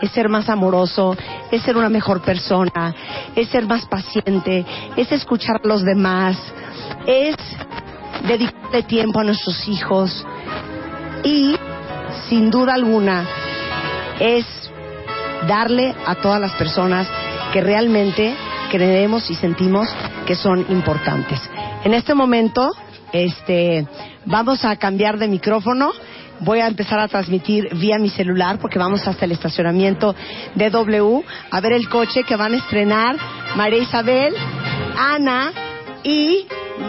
es 0.00 0.10
ser 0.12 0.28
más 0.28 0.48
amoroso, 0.48 1.16
es 1.50 1.62
ser 1.62 1.76
una 1.76 1.88
mejor 1.88 2.22
persona, 2.22 2.94
es 3.34 3.48
ser 3.48 3.66
más 3.66 3.84
paciente, 3.86 4.64
es 4.96 5.10
escuchar 5.12 5.60
a 5.62 5.68
los 5.68 5.82
demás, 5.82 6.36
es 7.06 7.36
dedicarle 8.26 8.82
tiempo 8.84 9.20
a 9.20 9.24
nuestros 9.24 9.66
hijos 9.68 10.24
y, 11.24 11.56
sin 12.28 12.50
duda 12.50 12.74
alguna, 12.74 13.26
es 14.20 14.46
darle 15.46 15.94
a 16.06 16.16
todas 16.16 16.40
las 16.40 16.52
personas 16.52 17.06
que 17.52 17.60
realmente 17.60 18.34
creemos 18.70 19.30
y 19.30 19.34
sentimos 19.34 19.88
que 20.26 20.34
son 20.34 20.66
importantes. 20.68 21.40
En 21.84 21.94
este 21.94 22.14
momento, 22.14 22.70
este, 23.12 23.86
vamos 24.26 24.64
a 24.64 24.76
cambiar 24.76 25.18
de 25.18 25.28
micrófono. 25.28 25.92
Voy 26.40 26.60
a 26.60 26.68
empezar 26.68 27.00
a 27.00 27.08
transmitir 27.08 27.68
vía 27.74 27.98
mi 27.98 28.10
celular 28.10 28.58
porque 28.60 28.78
vamos 28.78 29.06
hasta 29.08 29.24
el 29.24 29.32
estacionamiento 29.32 30.14
de 30.54 30.70
W 30.70 31.24
a 31.50 31.60
ver 31.60 31.72
el 31.72 31.88
coche 31.88 32.22
que 32.22 32.36
van 32.36 32.54
a 32.54 32.58
estrenar 32.58 33.16
María 33.56 33.82
Isabel, 33.82 34.34
Ana 34.96 35.52
y 36.04 36.46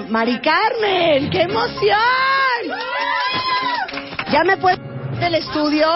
Mari 0.10 0.40
Carmen. 0.40 1.30
¡Qué 1.32 1.44
emoción! 1.44 1.98
¿Ya 4.32 4.44
me 4.44 4.58
puedo 4.58 4.78
del 5.20 5.36
estudio? 5.36 5.88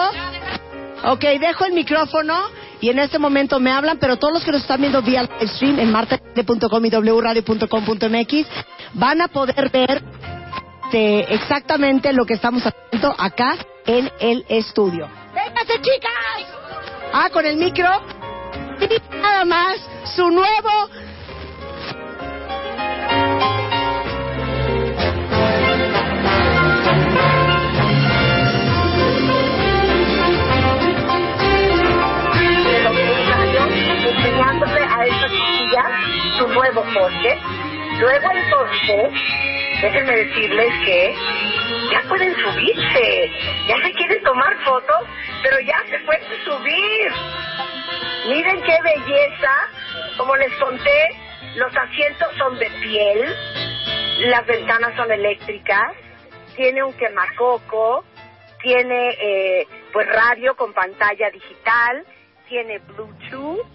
Ok, 1.06 1.20
dejo 1.40 1.64
el 1.66 1.72
micrófono 1.72 2.34
y 2.80 2.90
en 2.90 2.98
este 2.98 3.18
momento 3.18 3.60
me 3.60 3.70
hablan, 3.70 3.98
pero 3.98 4.16
todos 4.16 4.34
los 4.34 4.44
que 4.44 4.52
nos 4.52 4.62
están 4.62 4.80
viendo 4.80 5.02
vía 5.02 5.22
live 5.22 5.48
stream 5.48 5.78
en 5.78 5.92
marta.com 5.92 6.84
y 6.84 6.90
wradio.com.mx 6.90 8.46
van 8.94 9.20
a 9.20 9.28
poder 9.28 9.70
ver 9.70 10.02
este, 10.94 11.34
exactamente 11.34 12.12
lo 12.12 12.24
que 12.24 12.34
estamos 12.34 12.62
haciendo 12.64 13.14
acá 13.18 13.56
en 13.84 14.10
el 14.20 14.44
estudio. 14.48 15.08
¡Véngase, 15.34 15.80
chicas! 15.80 16.46
Ah, 17.12 17.28
con 17.30 17.44
el 17.44 17.56
micro. 17.56 17.88
Y 18.80 19.16
nada 19.16 19.44
más, 19.44 19.76
su 20.14 20.30
nuevo 20.30 20.70
chiquilla 35.74 36.38
su 36.38 36.48
nuevo 36.48 36.82
coche. 36.82 37.38
Luego 37.98 38.30
entonces, 38.32 39.12
déjenme 39.82 40.16
decirles 40.16 40.72
que 40.84 41.14
ya 41.90 42.02
pueden 42.08 42.34
subirse, 42.34 43.30
ya 43.68 43.76
se 43.82 43.92
quieren 43.92 44.22
tomar 44.22 44.56
fotos, 44.64 45.06
pero 45.42 45.60
ya 45.60 45.82
se 45.88 45.98
pueden 46.00 46.44
subir. 46.44 47.12
Miren 48.28 48.62
qué 48.62 48.76
belleza, 48.82 49.68
como 50.16 50.34
les 50.36 50.52
conté, 50.54 51.08
los 51.56 51.76
asientos 51.76 52.28
son 52.36 52.58
de 52.58 52.70
piel, 52.82 53.36
las 54.30 54.46
ventanas 54.46 54.96
son 54.96 55.12
eléctricas, 55.12 55.92
tiene 56.56 56.82
un 56.82 56.92
quemacoco, 56.94 58.04
tiene 58.62 59.10
eh, 59.20 59.66
pues 59.92 60.08
radio 60.08 60.56
con 60.56 60.72
pantalla 60.72 61.30
digital, 61.30 62.04
tiene 62.48 62.78
Bluetooth, 62.78 63.66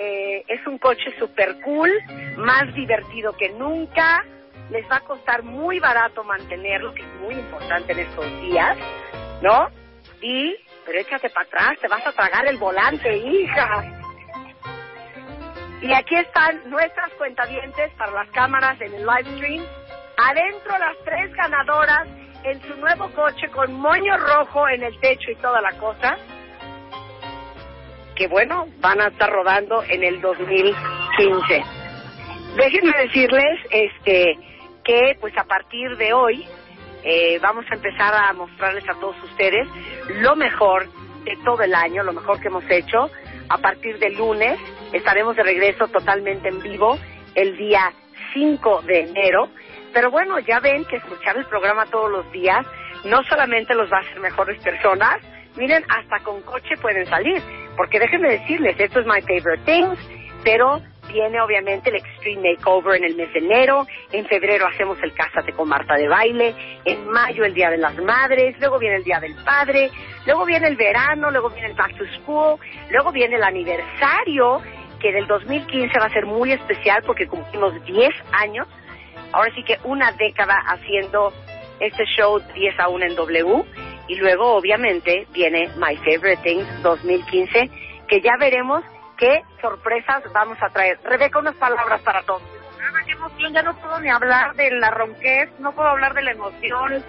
eh, 0.00 0.44
es 0.46 0.64
un 0.66 0.78
coche 0.78 1.12
super 1.18 1.60
cool, 1.62 1.90
más 2.36 2.72
divertido 2.72 3.36
que 3.36 3.48
nunca, 3.50 4.24
les 4.70 4.88
va 4.88 4.96
a 4.96 5.00
costar 5.00 5.42
muy 5.42 5.80
barato 5.80 6.22
mantenerlo, 6.22 6.94
que 6.94 7.02
es 7.02 7.14
muy 7.20 7.34
importante 7.34 7.92
en 7.92 7.98
estos 7.98 8.40
días, 8.40 8.76
¿no? 9.42 9.68
Y, 10.20 10.56
pero 10.86 11.00
échate 11.00 11.30
para 11.30 11.46
atrás, 11.46 11.78
te 11.80 11.88
vas 11.88 12.06
a 12.06 12.12
tragar 12.12 12.46
el 12.46 12.58
volante, 12.58 13.16
hija. 13.16 13.84
Y 15.80 15.92
aquí 15.92 16.14
están 16.14 16.70
nuestras 16.70 17.10
cuentavientes 17.14 17.92
para 17.94 18.12
las 18.12 18.28
cámaras 18.30 18.80
en 18.80 18.94
el 18.94 19.04
live 19.04 19.36
stream. 19.36 19.64
Adentro 20.16 20.78
las 20.78 20.96
tres 21.04 21.32
ganadoras 21.34 22.06
en 22.44 22.60
su 22.62 22.76
nuevo 22.76 23.08
coche 23.16 23.48
con 23.48 23.72
moño 23.74 24.16
rojo 24.16 24.68
en 24.68 24.84
el 24.84 24.98
techo 25.00 25.30
y 25.30 25.36
toda 25.36 25.60
la 25.60 25.72
cosa. 25.72 26.16
Que 28.18 28.26
bueno, 28.26 28.66
van 28.80 29.00
a 29.00 29.06
estar 29.06 29.30
rodando 29.30 29.84
en 29.84 30.02
el 30.02 30.20
2015. 30.20 31.64
Déjenme 32.56 32.92
decirles 33.04 33.60
este 33.70 34.36
que 34.84 35.16
pues 35.20 35.38
a 35.38 35.44
partir 35.44 35.96
de 35.96 36.12
hoy 36.12 36.44
eh, 37.04 37.38
vamos 37.40 37.64
a 37.70 37.76
empezar 37.76 38.12
a 38.12 38.32
mostrarles 38.32 38.88
a 38.88 38.94
todos 38.94 39.14
ustedes 39.22 39.68
lo 40.20 40.34
mejor 40.34 40.88
de 41.22 41.36
todo 41.44 41.62
el 41.62 41.72
año, 41.74 42.02
lo 42.02 42.12
mejor 42.12 42.40
que 42.40 42.48
hemos 42.48 42.68
hecho. 42.68 43.08
A 43.50 43.58
partir 43.58 44.00
del 44.00 44.16
lunes 44.16 44.58
estaremos 44.92 45.36
de 45.36 45.44
regreso 45.44 45.86
totalmente 45.86 46.48
en 46.48 46.60
vivo 46.60 46.98
el 47.36 47.56
día 47.56 47.92
5 48.34 48.82
de 48.82 49.00
enero. 49.00 49.48
Pero 49.92 50.10
bueno, 50.10 50.40
ya 50.40 50.58
ven 50.58 50.84
que 50.86 50.96
escuchar 50.96 51.36
el 51.36 51.44
programa 51.44 51.86
todos 51.86 52.10
los 52.10 52.32
días 52.32 52.66
no 53.04 53.22
solamente 53.24 53.76
los 53.76 53.92
va 53.92 53.98
a 53.98 54.00
hacer 54.00 54.18
mejores 54.18 54.60
personas, 54.60 55.18
miren, 55.56 55.84
hasta 55.88 56.18
con 56.24 56.42
coche 56.42 56.76
pueden 56.80 57.06
salir. 57.06 57.40
Porque 57.78 58.00
déjenme 58.00 58.30
decirles, 58.30 58.74
esto 58.78 58.98
es 58.98 59.06
My 59.06 59.22
Favorite 59.22 59.62
Things, 59.64 59.98
pero 60.42 60.82
viene 61.12 61.40
obviamente 61.40 61.90
el 61.90 61.96
Extreme 61.96 62.56
Makeover 62.56 62.96
en 62.96 63.04
el 63.04 63.14
mes 63.14 63.32
de 63.32 63.38
enero, 63.38 63.86
en 64.10 64.26
febrero 64.26 64.66
hacemos 64.66 64.98
el 65.00 65.14
Cásate 65.14 65.52
con 65.52 65.68
Marta 65.68 65.94
de 65.94 66.08
baile, 66.08 66.54
en 66.84 67.06
mayo 67.06 67.44
el 67.44 67.54
Día 67.54 67.70
de 67.70 67.78
las 67.78 67.96
Madres, 67.98 68.56
luego 68.58 68.80
viene 68.80 68.96
el 68.96 69.04
Día 69.04 69.20
del 69.20 69.36
Padre, 69.44 69.92
luego 70.26 70.44
viene 70.44 70.66
el 70.66 70.74
verano, 70.74 71.30
luego 71.30 71.50
viene 71.50 71.68
el 71.68 71.74
Back 71.74 71.96
to 71.96 72.04
School, 72.18 72.58
luego 72.90 73.12
viene 73.12 73.36
el 73.36 73.44
aniversario, 73.44 74.60
que 74.98 75.12
del 75.12 75.28
2015 75.28 76.00
va 76.00 76.06
a 76.06 76.12
ser 76.12 76.26
muy 76.26 76.50
especial 76.50 77.04
porque 77.06 77.28
cumplimos 77.28 77.72
10 77.84 78.10
años, 78.32 78.66
ahora 79.30 79.54
sí 79.54 79.62
que 79.62 79.78
una 79.84 80.10
década 80.10 80.56
haciendo 80.66 81.32
este 81.78 82.04
show 82.16 82.40
10 82.54 82.80
a 82.80 82.88
1 82.88 83.04
en 83.04 83.14
W, 83.14 83.64
y 84.08 84.16
luego 84.16 84.54
obviamente 84.54 85.26
viene 85.32 85.68
My 85.76 85.96
Favorite 85.98 86.42
Things 86.42 86.82
2015, 86.82 87.70
que 88.08 88.20
ya 88.20 88.36
veremos 88.38 88.82
qué 89.18 89.42
sorpresas 89.60 90.22
vamos 90.32 90.58
a 90.62 90.70
traer. 90.70 90.98
Rebeca, 91.04 91.38
unas 91.38 91.56
palabras 91.56 92.00
para 92.02 92.22
todos. 92.22 92.42
qué 93.06 93.12
emoción, 93.12 93.52
ya 93.52 93.62
no 93.62 93.74
puedo 93.76 94.00
ni 94.00 94.08
hablar 94.08 94.54
de 94.54 94.70
la 94.72 94.90
ronquez, 94.90 95.50
no 95.60 95.72
puedo 95.72 95.88
hablar 95.88 96.14
de 96.14 96.22
la 96.22 96.32
emoción. 96.32 97.04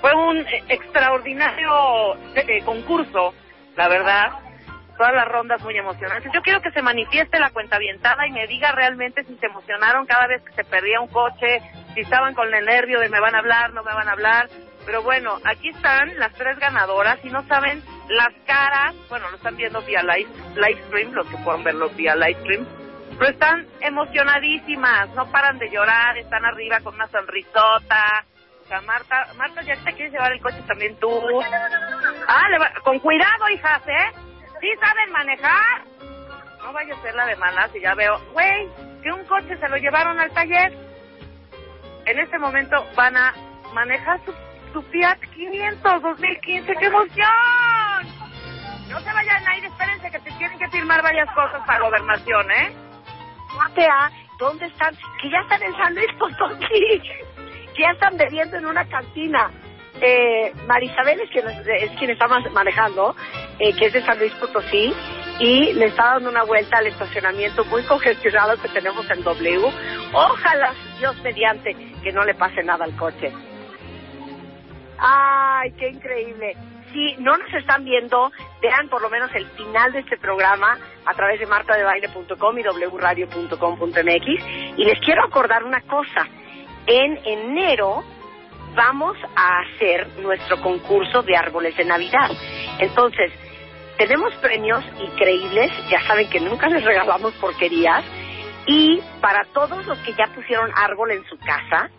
Fue 0.00 0.14
un 0.14 0.38
eh, 0.38 0.62
extraordinario 0.68 2.14
eh, 2.36 2.62
concurso, 2.64 3.34
la 3.76 3.88
verdad. 3.88 4.32
todas 4.96 5.14
las 5.14 5.26
rondas 5.26 5.60
muy 5.62 5.76
emocionantes. 5.76 6.30
Yo 6.32 6.40
quiero 6.42 6.60
que 6.60 6.70
se 6.70 6.82
manifieste 6.82 7.40
la 7.40 7.50
cuenta 7.50 7.78
y 7.82 8.30
me 8.30 8.46
diga 8.46 8.70
realmente 8.72 9.24
si 9.24 9.34
se 9.38 9.46
emocionaron 9.46 10.06
cada 10.06 10.28
vez 10.28 10.42
que 10.42 10.52
se 10.52 10.62
perdía 10.62 11.00
un 11.00 11.08
coche, 11.08 11.60
si 11.94 12.00
estaban 12.00 12.34
con 12.34 12.52
el 12.54 12.64
nervio 12.64 13.00
de 13.00 13.08
me 13.08 13.18
van 13.18 13.34
a 13.34 13.38
hablar, 13.38 13.72
no 13.72 13.82
me 13.82 13.92
van 13.92 14.08
a 14.08 14.12
hablar. 14.12 14.48
Pero 14.86 15.02
bueno, 15.02 15.38
aquí 15.44 15.70
están 15.70 16.18
las 16.18 16.32
tres 16.34 16.58
ganadoras 16.58 17.18
y 17.24 17.30
no 17.30 17.42
saben 17.46 17.82
las 18.08 18.32
caras, 18.46 18.94
bueno, 19.08 19.30
lo 19.30 19.36
están 19.36 19.56
viendo 19.56 19.80
vía 19.82 20.02
live, 20.02 20.28
live 20.56 20.82
stream, 20.86 21.12
los 21.12 21.26
que 21.28 21.36
puedan 21.38 21.64
verlo 21.64 21.88
vía 21.90 22.14
live 22.14 22.38
stream, 22.40 22.66
pero 23.18 23.30
están 23.30 23.66
emocionadísimas, 23.80 25.08
no 25.14 25.30
paran 25.30 25.58
de 25.58 25.70
llorar, 25.70 26.18
están 26.18 26.44
arriba 26.44 26.80
con 26.80 26.94
una 26.94 27.08
sonrisota. 27.08 28.24
O 28.64 28.66
sea, 28.66 28.80
Marta, 28.82 29.26
Marta, 29.36 29.62
ya 29.62 29.76
te 29.76 29.92
quieres 29.92 30.12
llevar 30.12 30.32
el 30.32 30.40
coche 30.40 30.62
también 30.66 30.98
tú. 30.98 31.10
Ah, 32.26 32.48
le 32.50 32.58
va- 32.58 32.72
con 32.82 32.98
cuidado, 32.98 33.48
hijas, 33.50 33.82
¿eh? 33.86 34.12
¿Sí 34.60 34.68
saben 34.80 35.12
manejar? 35.12 35.82
No 36.62 36.72
vaya 36.72 36.94
a 36.94 37.02
ser 37.02 37.14
la 37.14 37.26
de 37.26 37.36
malas 37.36 37.70
y 37.74 37.80
ya 37.80 37.94
veo, 37.94 38.18
güey, 38.32 38.68
que 39.02 39.12
un 39.12 39.22
coche 39.26 39.56
se 39.58 39.68
lo 39.68 39.76
llevaron 39.76 40.18
al 40.18 40.30
taller. 40.32 40.72
En 42.06 42.18
este 42.18 42.38
momento 42.38 42.76
van 42.96 43.16
a 43.16 43.34
manejar 43.74 44.18
su, 44.24 44.32
su 44.74 44.82
Fiat 44.82 45.20
500 45.34 46.02
2015. 46.02 46.74
¡Qué 46.74 46.86
emoción! 46.86 47.28
No 48.90 49.00
se 49.00 49.12
vayan 49.12 49.46
a 49.46 49.56
ir, 49.56 49.64
espérense 49.64 50.10
que 50.10 50.18
te 50.18 50.30
tienen 50.32 50.58
que 50.58 50.68
firmar 50.68 51.00
varias 51.00 51.30
cosas 51.32 51.64
para 51.64 51.84
gobernación, 51.84 52.50
¿eh? 52.50 52.72
a 53.88 54.10
¿dónde 54.38 54.66
están? 54.66 54.94
Que 55.22 55.30
ya 55.30 55.38
están 55.38 55.62
en 55.62 55.72
San 55.76 55.94
Luis 55.94 56.12
Potosí, 56.18 57.00
que 57.74 57.82
ya 57.82 57.92
están 57.92 58.16
bebiendo 58.16 58.56
en 58.56 58.66
una 58.66 58.84
cantina. 58.86 59.48
Eh, 60.00 60.52
Marisabel 60.66 61.20
es 61.20 61.30
quien, 61.30 61.46
es 61.48 61.90
quien 61.96 62.10
está 62.10 62.26
manejando, 62.26 63.14
eh, 63.60 63.72
que 63.76 63.86
es 63.86 63.92
de 63.92 64.04
San 64.04 64.18
Luis 64.18 64.32
Potosí, 64.34 64.92
y 65.38 65.72
le 65.74 65.86
está 65.86 66.14
dando 66.14 66.30
una 66.30 66.42
vuelta 66.42 66.78
al 66.78 66.88
estacionamiento 66.88 67.64
muy 67.66 67.84
congestionado 67.84 68.60
que 68.60 68.68
tenemos 68.68 69.08
en 69.08 69.22
W. 69.22 69.72
Ojalá, 70.12 70.74
Dios 70.98 71.16
mediante, 71.22 71.76
que 72.02 72.12
no 72.12 72.24
le 72.24 72.34
pase 72.34 72.62
nada 72.64 72.84
al 72.84 72.96
coche. 72.96 73.32
Ay, 74.98 75.72
qué 75.72 75.88
increíble. 75.88 76.56
Si 76.92 77.16
no 77.18 77.36
nos 77.36 77.52
están 77.52 77.84
viendo, 77.84 78.30
vean 78.62 78.88
por 78.88 79.02
lo 79.02 79.10
menos 79.10 79.34
el 79.34 79.46
final 79.46 79.92
de 79.92 80.00
este 80.00 80.16
programa 80.16 80.78
a 81.04 81.14
través 81.14 81.40
de 81.40 81.46
martadebaile.com 81.46 82.58
y 82.58 82.62
wradio.com.mx. 82.62 84.78
Y 84.78 84.84
les 84.84 85.00
quiero 85.00 85.24
acordar 85.24 85.64
una 85.64 85.80
cosa. 85.82 86.26
En 86.86 87.18
enero 87.24 88.04
vamos 88.74 89.16
a 89.34 89.60
hacer 89.60 90.08
nuestro 90.18 90.60
concurso 90.60 91.22
de 91.22 91.36
árboles 91.36 91.76
de 91.76 91.84
Navidad. 91.84 92.30
Entonces, 92.78 93.32
tenemos 93.98 94.34
premios 94.36 94.84
increíbles. 95.00 95.70
Ya 95.90 96.00
saben 96.06 96.28
que 96.30 96.40
nunca 96.40 96.68
les 96.68 96.84
regalamos 96.84 97.32
porquerías. 97.34 98.04
Y 98.66 99.00
para 99.20 99.44
todos 99.52 99.86
los 99.86 99.98
que 99.98 100.14
ya 100.14 100.26
pusieron 100.34 100.70
árbol 100.74 101.10
en 101.10 101.24
su 101.26 101.36
casa, 101.38 101.90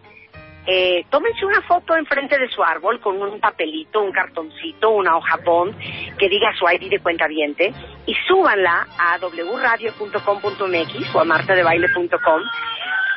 eh, 0.68 1.06
tómense 1.10 1.46
una 1.46 1.62
foto 1.62 1.96
enfrente 1.96 2.40
de 2.40 2.50
su 2.50 2.64
árbol 2.64 3.00
con 3.00 3.22
un 3.22 3.40
papelito, 3.40 4.02
un 4.02 4.12
cartoncito, 4.12 4.90
una 4.90 5.16
hoja 5.18 5.38
bond 5.44 5.78
que 6.18 6.28
diga 6.28 6.54
su 6.58 6.66
ID 6.68 6.90
de 6.90 7.00
cuenta 7.00 7.28
viente 7.28 7.72
y 8.06 8.16
súbanla 8.28 8.88
a 8.98 9.18
wradio.com.mx 9.20 11.16
o 11.16 11.20
a 11.20 11.24
martadebaile.com 11.24 12.42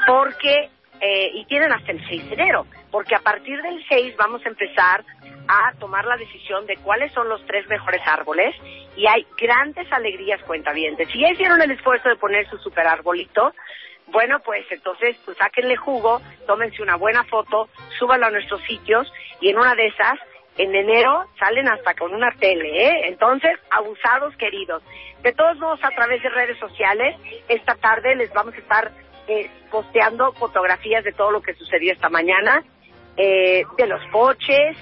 porque 0.07 0.70
eh, 1.01 1.30
y 1.34 1.44
tienen 1.46 1.72
hasta 1.72 1.92
el 1.92 2.07
6 2.07 2.28
de 2.28 2.34
enero 2.34 2.66
porque 2.90 3.14
a 3.14 3.20
partir 3.20 3.62
del 3.62 3.82
6 3.88 4.16
vamos 4.16 4.44
a 4.44 4.49
empezar 4.49 5.05
a 5.49 5.72
tomar 5.78 6.05
la 6.05 6.16
decisión 6.16 6.66
de 6.66 6.76
cuáles 6.76 7.12
son 7.12 7.28
los 7.28 7.44
tres 7.46 7.66
mejores 7.68 8.03
árboles 8.07 8.55
y 8.96 9.07
hay 9.07 9.26
grandes 9.38 9.90
alegrías 9.90 10.42
cuentavientes. 10.42 11.09
Si 11.11 11.20
ya 11.20 11.30
hicieron 11.30 11.62
el 11.62 11.70
esfuerzo 11.70 12.11
de 12.11 12.16
poner 12.16 12.46
su 12.51 12.59
super 12.59 12.86
arbolito, 12.86 13.55
bueno, 14.11 14.40
pues 14.40 14.64
entonces, 14.70 15.16
pues 15.24 15.36
sáquenle 15.36 15.76
jugo, 15.76 16.20
tómense 16.46 16.82
una 16.82 16.96
buena 16.96 17.24
foto, 17.24 17.68
súbanlo 17.98 18.26
a 18.26 18.30
nuestros 18.30 18.62
sitios 18.62 19.12
y 19.40 19.50
en 19.50 19.59
una 19.59 19.74
de 19.74 19.86
esas, 19.86 20.18
en 20.56 20.74
enero, 20.74 21.26
salen 21.38 21.68
hasta 21.68 21.94
con 21.94 22.14
una 22.14 22.30
tele, 22.32 22.88
¿eh? 22.88 23.09
Entonces, 23.09 23.59
abusados 23.70 24.34
queridos. 24.36 24.82
De 25.22 25.32
todos 25.32 25.56
modos, 25.59 25.78
a 25.84 25.90
través 25.90 26.22
de 26.22 26.30
redes 26.30 26.59
sociales, 26.59 27.16
esta 27.48 27.74
tarde 27.76 28.16
les 28.16 28.32
vamos 28.32 28.54
a 28.54 28.59
estar 28.59 28.92
eh, 29.28 29.50
posteando 29.70 30.32
fotografías 30.32 31.04
de 31.04 31.12
todo 31.12 31.30
lo 31.30 31.42
que 31.42 31.54
sucedió 31.54 31.92
esta 31.92 32.09
mañana, 32.09 32.64
eh, 33.16 33.62
de 33.76 33.86
los 33.86 34.02
coches 34.11 34.76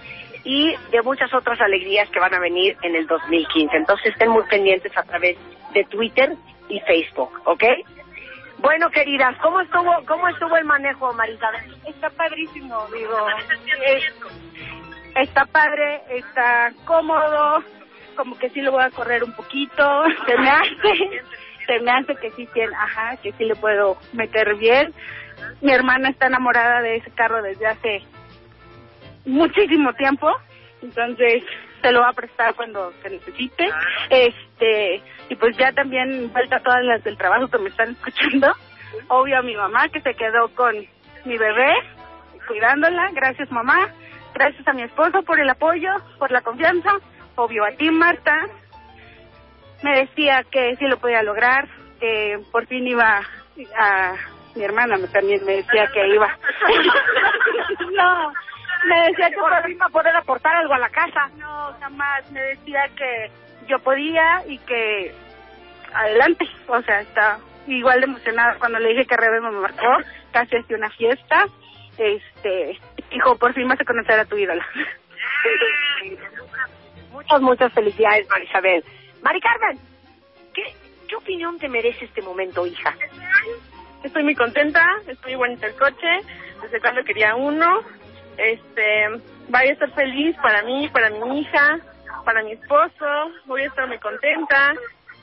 y 0.45 0.74
de 0.93 1.03
muchas 1.03 1.35
otras 1.35 1.61
alegrías 1.61 2.09
que 2.11 2.20
van 2.20 2.33
a 2.33 2.39
venir 2.39 2.77
en 2.83 2.95
el 2.95 3.07
2015. 3.07 3.77
Entonces, 3.77 4.12
estén 4.12 4.31
muy 4.31 4.45
pendientes 4.45 4.97
a 4.97 5.03
través 5.03 5.37
de 5.74 5.85
Twitter 5.85 6.33
y 6.68 6.81
Facebook, 6.81 7.31
¿ok? 7.45 7.64
Bueno, 8.59 8.91
queridas, 8.91 9.37
¿cómo 9.43 9.61
estuvo, 9.61 9.93
cómo 10.07 10.29
estuvo 10.29 10.57
el 10.57 10.65
manejo, 10.65 11.13
Marisabel? 11.13 11.77
Está 11.87 12.11
padrísimo, 12.11 12.87
digo. 12.95 13.27
Es- 13.87 14.15
está 15.15 15.45
padre, 15.47 16.03
está 16.11 16.73
cómodo, 16.85 17.63
como 18.17 18.39
que 18.39 18.51
sí 18.51 18.61
lo 18.63 18.73
voy 18.73 18.85
a 18.85 18.91
correr 18.91 19.25
un 19.25 19.33
poquito. 19.35 20.05
Se 20.27 20.37
me 20.39 20.51
hace, 20.51 21.23
se 21.67 21.81
me 21.81 21.91
hace 21.91 22.17
que 22.17 22.31
sí 22.33 22.49
tiene, 22.55 22.75
ajá, 22.75 23.17
que 23.19 23.33
sí 23.33 23.45
le 23.45 23.57
puedo 23.57 23.99
meter 24.13 24.55
bien. 24.57 24.93
Mi 25.61 25.73
hermana 25.73 26.09
está 26.09 26.27
enamorada 26.27 26.81
de 26.81 26.97
ese 26.97 27.11
carro 27.11 27.43
desde 27.43 27.67
hace 27.67 28.03
muchísimo 29.27 29.93
tiempo, 29.95 30.31
entonces 30.83 31.43
se 31.87 31.93
lo 31.93 32.01
va 32.01 32.09
a 32.09 32.14
prestar 32.14 32.53
cuando 32.57 32.93
se 33.01 33.11
necesite. 33.11 33.70
Este, 34.11 35.01
y 35.28 35.37
pues 35.37 35.57
ya 35.57 35.70
también 35.70 36.32
falta 36.32 36.59
todas 36.59 36.82
las 36.82 37.05
del 37.05 37.16
trabajo 37.16 37.47
que 37.47 37.59
me 37.59 37.68
están 37.68 37.91
escuchando. 37.91 38.53
Obvio 39.07 39.39
a 39.39 39.43
mi 39.43 39.55
mamá 39.55 39.89
que 39.89 40.01
se 40.01 40.14
quedó 40.14 40.49
con 40.57 40.74
mi 41.24 41.39
bebé, 41.39 41.74
cuidándola. 42.49 43.11
Gracias 43.12 43.53
mamá. 43.53 43.89
Gracias 44.34 44.66
a 44.66 44.72
mi 44.72 44.82
esposo 44.82 45.22
por 45.22 45.39
el 45.39 45.49
apoyo, 45.49 45.91
por 46.18 46.32
la 46.32 46.41
confianza. 46.41 46.91
Obvio 47.37 47.64
a 47.64 47.70
ti 47.70 47.89
Marta. 47.93 48.37
Me 49.84 50.01
decía 50.01 50.45
que 50.51 50.74
sí 50.76 50.87
lo 50.87 50.97
podía 50.97 51.22
lograr, 51.22 51.68
que 52.01 52.41
por 52.51 52.66
fin 52.66 52.87
iba 52.89 53.22
a... 53.78 54.14
Mi 54.57 54.64
hermana 54.64 54.97
también 55.12 55.45
me 55.45 55.57
decía 55.57 55.87
que 55.93 56.09
iba. 56.09 56.26
no, 57.93 58.32
me 58.85 59.09
decía 59.09 59.31
que 59.31 59.37
por 59.37 59.62
fin 59.64 59.72
iba 59.72 59.87
a 59.87 59.91
poder 59.91 60.16
aportar 60.16 60.57
algo 60.57 60.74
a 60.74 60.79
la 60.79 60.91
casa. 60.91 61.31
No, 61.37 61.72
jamás. 61.81 62.31
Me 62.31 62.41
decía 62.41 62.89
que 62.97 63.31
yo 63.66 63.79
podía 63.81 64.43
y 64.47 64.59
que 64.59 65.14
adelante. 65.93 66.47
O 66.68 66.81
sea, 66.83 67.01
está 67.01 67.39
igual 67.66 68.01
de 68.01 68.07
emocionada 68.07 68.59
cuando 68.59 68.79
le 68.79 68.91
dije 68.91 69.07
que 69.07 69.16
Rebe 69.16 69.41
me 69.41 69.51
marcó, 69.51 69.99
casi 70.33 70.57
hacía 70.57 70.77
una 70.77 70.91
fiesta. 70.91 71.47
Este, 71.99 72.79
dijo, 73.11 73.37
por 73.37 73.55
fin 73.55 73.68
vas 73.68 73.81
a 73.81 73.85
conocer 73.85 74.20
a 74.20 74.24
tu 74.24 74.37
ídola. 74.37 74.66
Muchas, 77.12 77.41
muchas 77.41 77.72
felicidades, 77.72 78.29
Marisabel. 78.29 78.85
Mari 79.22 79.41
Carmen, 79.41 79.79
¿qué, 80.53 80.62
¿qué 81.09 81.16
opinión 81.16 81.59
te 81.59 81.66
merece 81.66 82.05
este 82.05 82.20
momento, 82.20 82.66
hija? 82.66 82.95
Estoy 84.05 84.22
muy 84.22 84.35
contenta, 84.35 84.85
estoy 85.09 85.35
muy 85.35 85.49
bonito 85.49 85.66
el 85.66 85.74
coche, 85.77 86.20
desde 86.61 86.79
cuando 86.79 87.03
quería 87.05 87.35
uno. 87.35 87.81
Este, 88.37 89.09
vaya 89.49 89.70
a 89.70 89.72
estar 89.72 89.91
feliz 89.93 90.37
para 90.43 90.62
mí, 90.62 90.89
para 90.89 91.11
mi 91.11 91.41
hija, 91.41 91.78
para 92.24 92.43
mi 92.43 92.53
esposo. 92.53 93.07
Voy 93.47 93.62
a 93.62 93.66
estar 93.66 93.87
muy 93.87 93.99
contenta. 93.99 94.74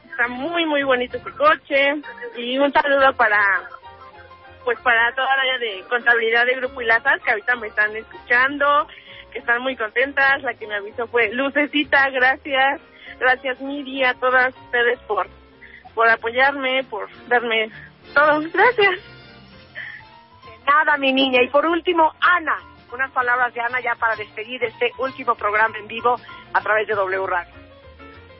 Está 0.10 0.28
muy, 0.28 0.66
muy 0.66 0.84
bonito 0.84 1.18
ese 1.18 1.32
coche. 1.32 2.02
Y 2.38 2.58
un 2.58 2.72
saludo 2.72 3.14
para, 3.14 3.40
pues 4.64 4.80
para 4.80 5.14
toda 5.16 5.28
la 5.36 5.42
área 5.42 5.58
de 5.60 5.84
contabilidad 5.90 6.46
de 6.46 6.56
Grupo 6.56 6.82
Ilazas, 6.82 7.22
que 7.24 7.32
ahorita 7.32 7.56
me 7.56 7.68
están 7.68 7.96
escuchando, 7.96 8.88
que 9.32 9.40
están 9.40 9.62
muy 9.62 9.76
contentas. 9.76 10.42
La 10.44 10.54
que 10.54 10.68
me 10.68 10.76
avisó 10.76 11.08
fue 11.08 11.32
Lucecita, 11.34 12.10
gracias. 12.10 12.82
Gracias 13.20 13.60
Miri, 13.62 14.04
a 14.04 14.16
todas 14.16 14.56
ustedes 14.56 15.00
por, 15.02 15.28
por 15.94 16.10
apoyarme, 16.10 16.84
por 16.84 17.08
darme 17.28 17.70
todo. 18.14 18.42
Gracias. 18.52 19.00
Nada, 20.66 20.98
mi 20.98 21.12
niña. 21.12 21.42
Y 21.44 21.50
por 21.50 21.66
último, 21.66 22.14
Ana. 22.20 22.73
Unas 22.94 23.12
palabras 23.12 23.54
de 23.56 23.62
Ana 23.62 23.80
ya 23.82 23.96
para 23.96 24.16
despedir 24.16 24.64
este 24.64 24.92
último 25.00 25.34
programa 25.34 25.78
en 25.80 25.88
vivo 25.88 26.16
a 26.54 26.62
través 26.62 26.88
de 26.88 26.94
W 26.94 27.26
Radio. 27.26 27.54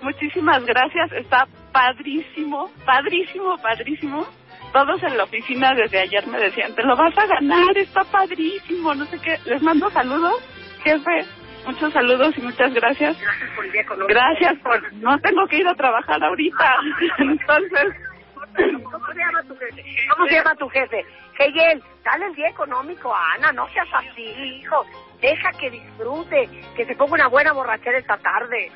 Muchísimas 0.02 0.64
gracias, 0.66 1.12
está 1.14 1.48
padrísimo, 1.72 2.70
padrísimo, 2.86 3.58
padrísimo. 3.58 4.28
Todos 4.72 5.02
en 5.02 5.18
la 5.18 5.24
oficina 5.24 5.74
desde 5.74 6.02
ayer 6.02 6.28
me 6.28 6.38
decían, 6.38 6.76
te 6.76 6.84
lo 6.84 6.96
vas 6.96 7.18
a 7.18 7.26
ganar, 7.26 7.78
está 7.78 8.04
padrísimo, 8.04 8.94
no 8.94 9.06
sé 9.06 9.20
qué. 9.20 9.40
Les 9.46 9.62
mando 9.64 9.90
saludos, 9.90 10.36
jefe, 10.84 11.26
muchos 11.66 11.92
saludos 11.92 12.38
y 12.38 12.42
muchas 12.42 12.74
gracias. 12.74 13.20
Gracias 13.20 13.50
por 13.56 13.66
el 13.66 13.72
día. 13.72 13.86
Gracias 14.08 14.60
por, 14.60 14.94
no 14.94 15.18
tengo 15.20 15.48
que 15.48 15.58
ir 15.58 15.68
a 15.68 15.74
trabajar 15.74 16.24
ahorita, 16.24 16.76
entonces. 17.18 18.13
¿Cómo 18.92 19.08
se 19.08 19.20
llama 19.20 19.44
tu 19.44 19.56
jefe? 19.56 19.84
¿Cómo 20.10 20.28
se 20.28 20.36
llama 20.36 20.56
tu 20.56 20.70
jefe? 20.70 21.06
Hegel, 21.40 21.84
dale 22.04 22.26
el 22.28 22.36
día 22.36 22.50
económico 22.50 23.14
a 23.14 23.34
Ana, 23.34 23.52
no 23.52 23.68
seas 23.70 23.88
así, 23.94 24.22
hijo. 24.22 24.86
Deja 25.22 25.52
que 25.54 25.70
disfrute, 25.70 26.50
que 26.76 26.86
se 26.86 26.96
ponga 26.96 27.14
una 27.14 27.28
buena 27.28 27.54
borrachera 27.54 27.98
esta 27.98 28.18
tarde. 28.18 28.72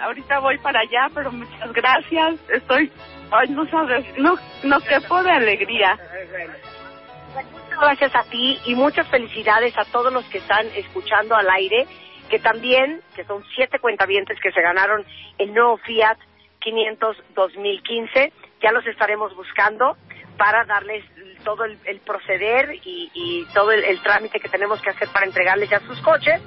ahorita 0.00 0.38
voy 0.40 0.58
para 0.58 0.80
allá, 0.80 1.08
pero 1.14 1.30
muchas 1.30 1.72
gracias. 1.72 2.40
Estoy, 2.48 2.90
ay, 3.30 3.48
no 3.50 3.66
sabes, 3.68 4.06
no, 4.18 4.36
no 4.64 4.80
quepo 4.80 5.22
de 5.22 5.30
alegría. 5.30 5.98
Muchas 7.52 7.80
gracias 7.80 8.14
a 8.16 8.24
ti 8.24 8.58
y 8.64 8.74
muchas 8.74 9.06
felicidades 9.08 9.76
a 9.78 9.84
todos 9.84 10.12
los 10.12 10.24
que 10.26 10.38
están 10.38 10.66
escuchando 10.74 11.36
al 11.36 11.48
aire, 11.50 11.86
que 12.28 12.38
también, 12.38 13.00
que 13.14 13.24
son 13.24 13.44
siete 13.54 13.78
cuentavientes 13.78 14.38
que 14.40 14.50
se 14.50 14.62
ganaron 14.62 15.04
el 15.38 15.54
nuevo 15.54 15.76
Fiat 15.78 16.18
500 16.60 17.16
2015. 17.34 18.32
Ya 18.60 18.72
los 18.72 18.86
estaremos 18.86 19.34
buscando 19.34 19.96
para 20.36 20.64
darles 20.64 21.04
todo 21.44 21.64
el, 21.64 22.00
proceder 22.00 22.74
y, 22.84 23.10
y 23.14 23.46
todo 23.54 23.72
el, 23.72 23.84
el 23.84 24.02
trámite 24.02 24.40
que 24.40 24.48
tenemos 24.48 24.80
que 24.82 24.90
hacer 24.90 25.08
para 25.08 25.26
entregarles 25.26 25.70
ya 25.70 25.80
sus 25.80 26.00
coches. 26.00 26.40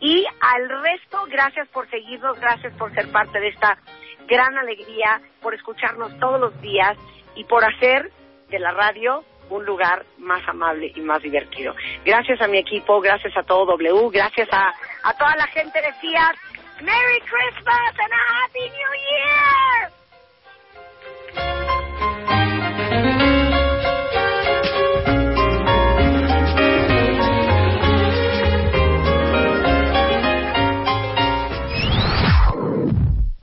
Y 0.00 0.26
al 0.40 0.68
resto, 0.82 1.24
gracias 1.28 1.68
por 1.68 1.88
seguirnos, 1.90 2.38
gracias 2.38 2.72
por 2.74 2.94
ser 2.94 3.10
parte 3.10 3.40
de 3.40 3.48
esta 3.48 3.78
gran 4.26 4.56
alegría, 4.58 5.20
por 5.40 5.54
escucharnos 5.54 6.18
todos 6.18 6.40
los 6.40 6.60
días 6.60 6.96
y 7.34 7.44
por 7.44 7.64
hacer 7.64 8.10
de 8.48 8.58
la 8.58 8.72
radio 8.72 9.24
un 9.48 9.64
lugar 9.64 10.04
más 10.18 10.46
amable 10.48 10.92
y 10.94 11.00
más 11.00 11.22
divertido. 11.22 11.74
Gracias 12.04 12.40
a 12.40 12.48
mi 12.48 12.58
equipo, 12.58 13.00
gracias 13.00 13.36
a 13.36 13.42
todo 13.42 13.64
W, 13.66 14.10
gracias 14.10 14.48
a, 14.52 14.72
a 15.04 15.16
toda 15.16 15.36
la 15.36 15.46
gente 15.48 15.80
de 15.80 15.92
Fiat. 15.94 16.36
Merry 16.82 17.20
Christmas 17.20 17.94
and 17.98 18.12
a 18.12 18.44
Happy 18.44 18.60
New 18.60 18.92
Year! 19.10 19.95
Bye. 21.36 21.65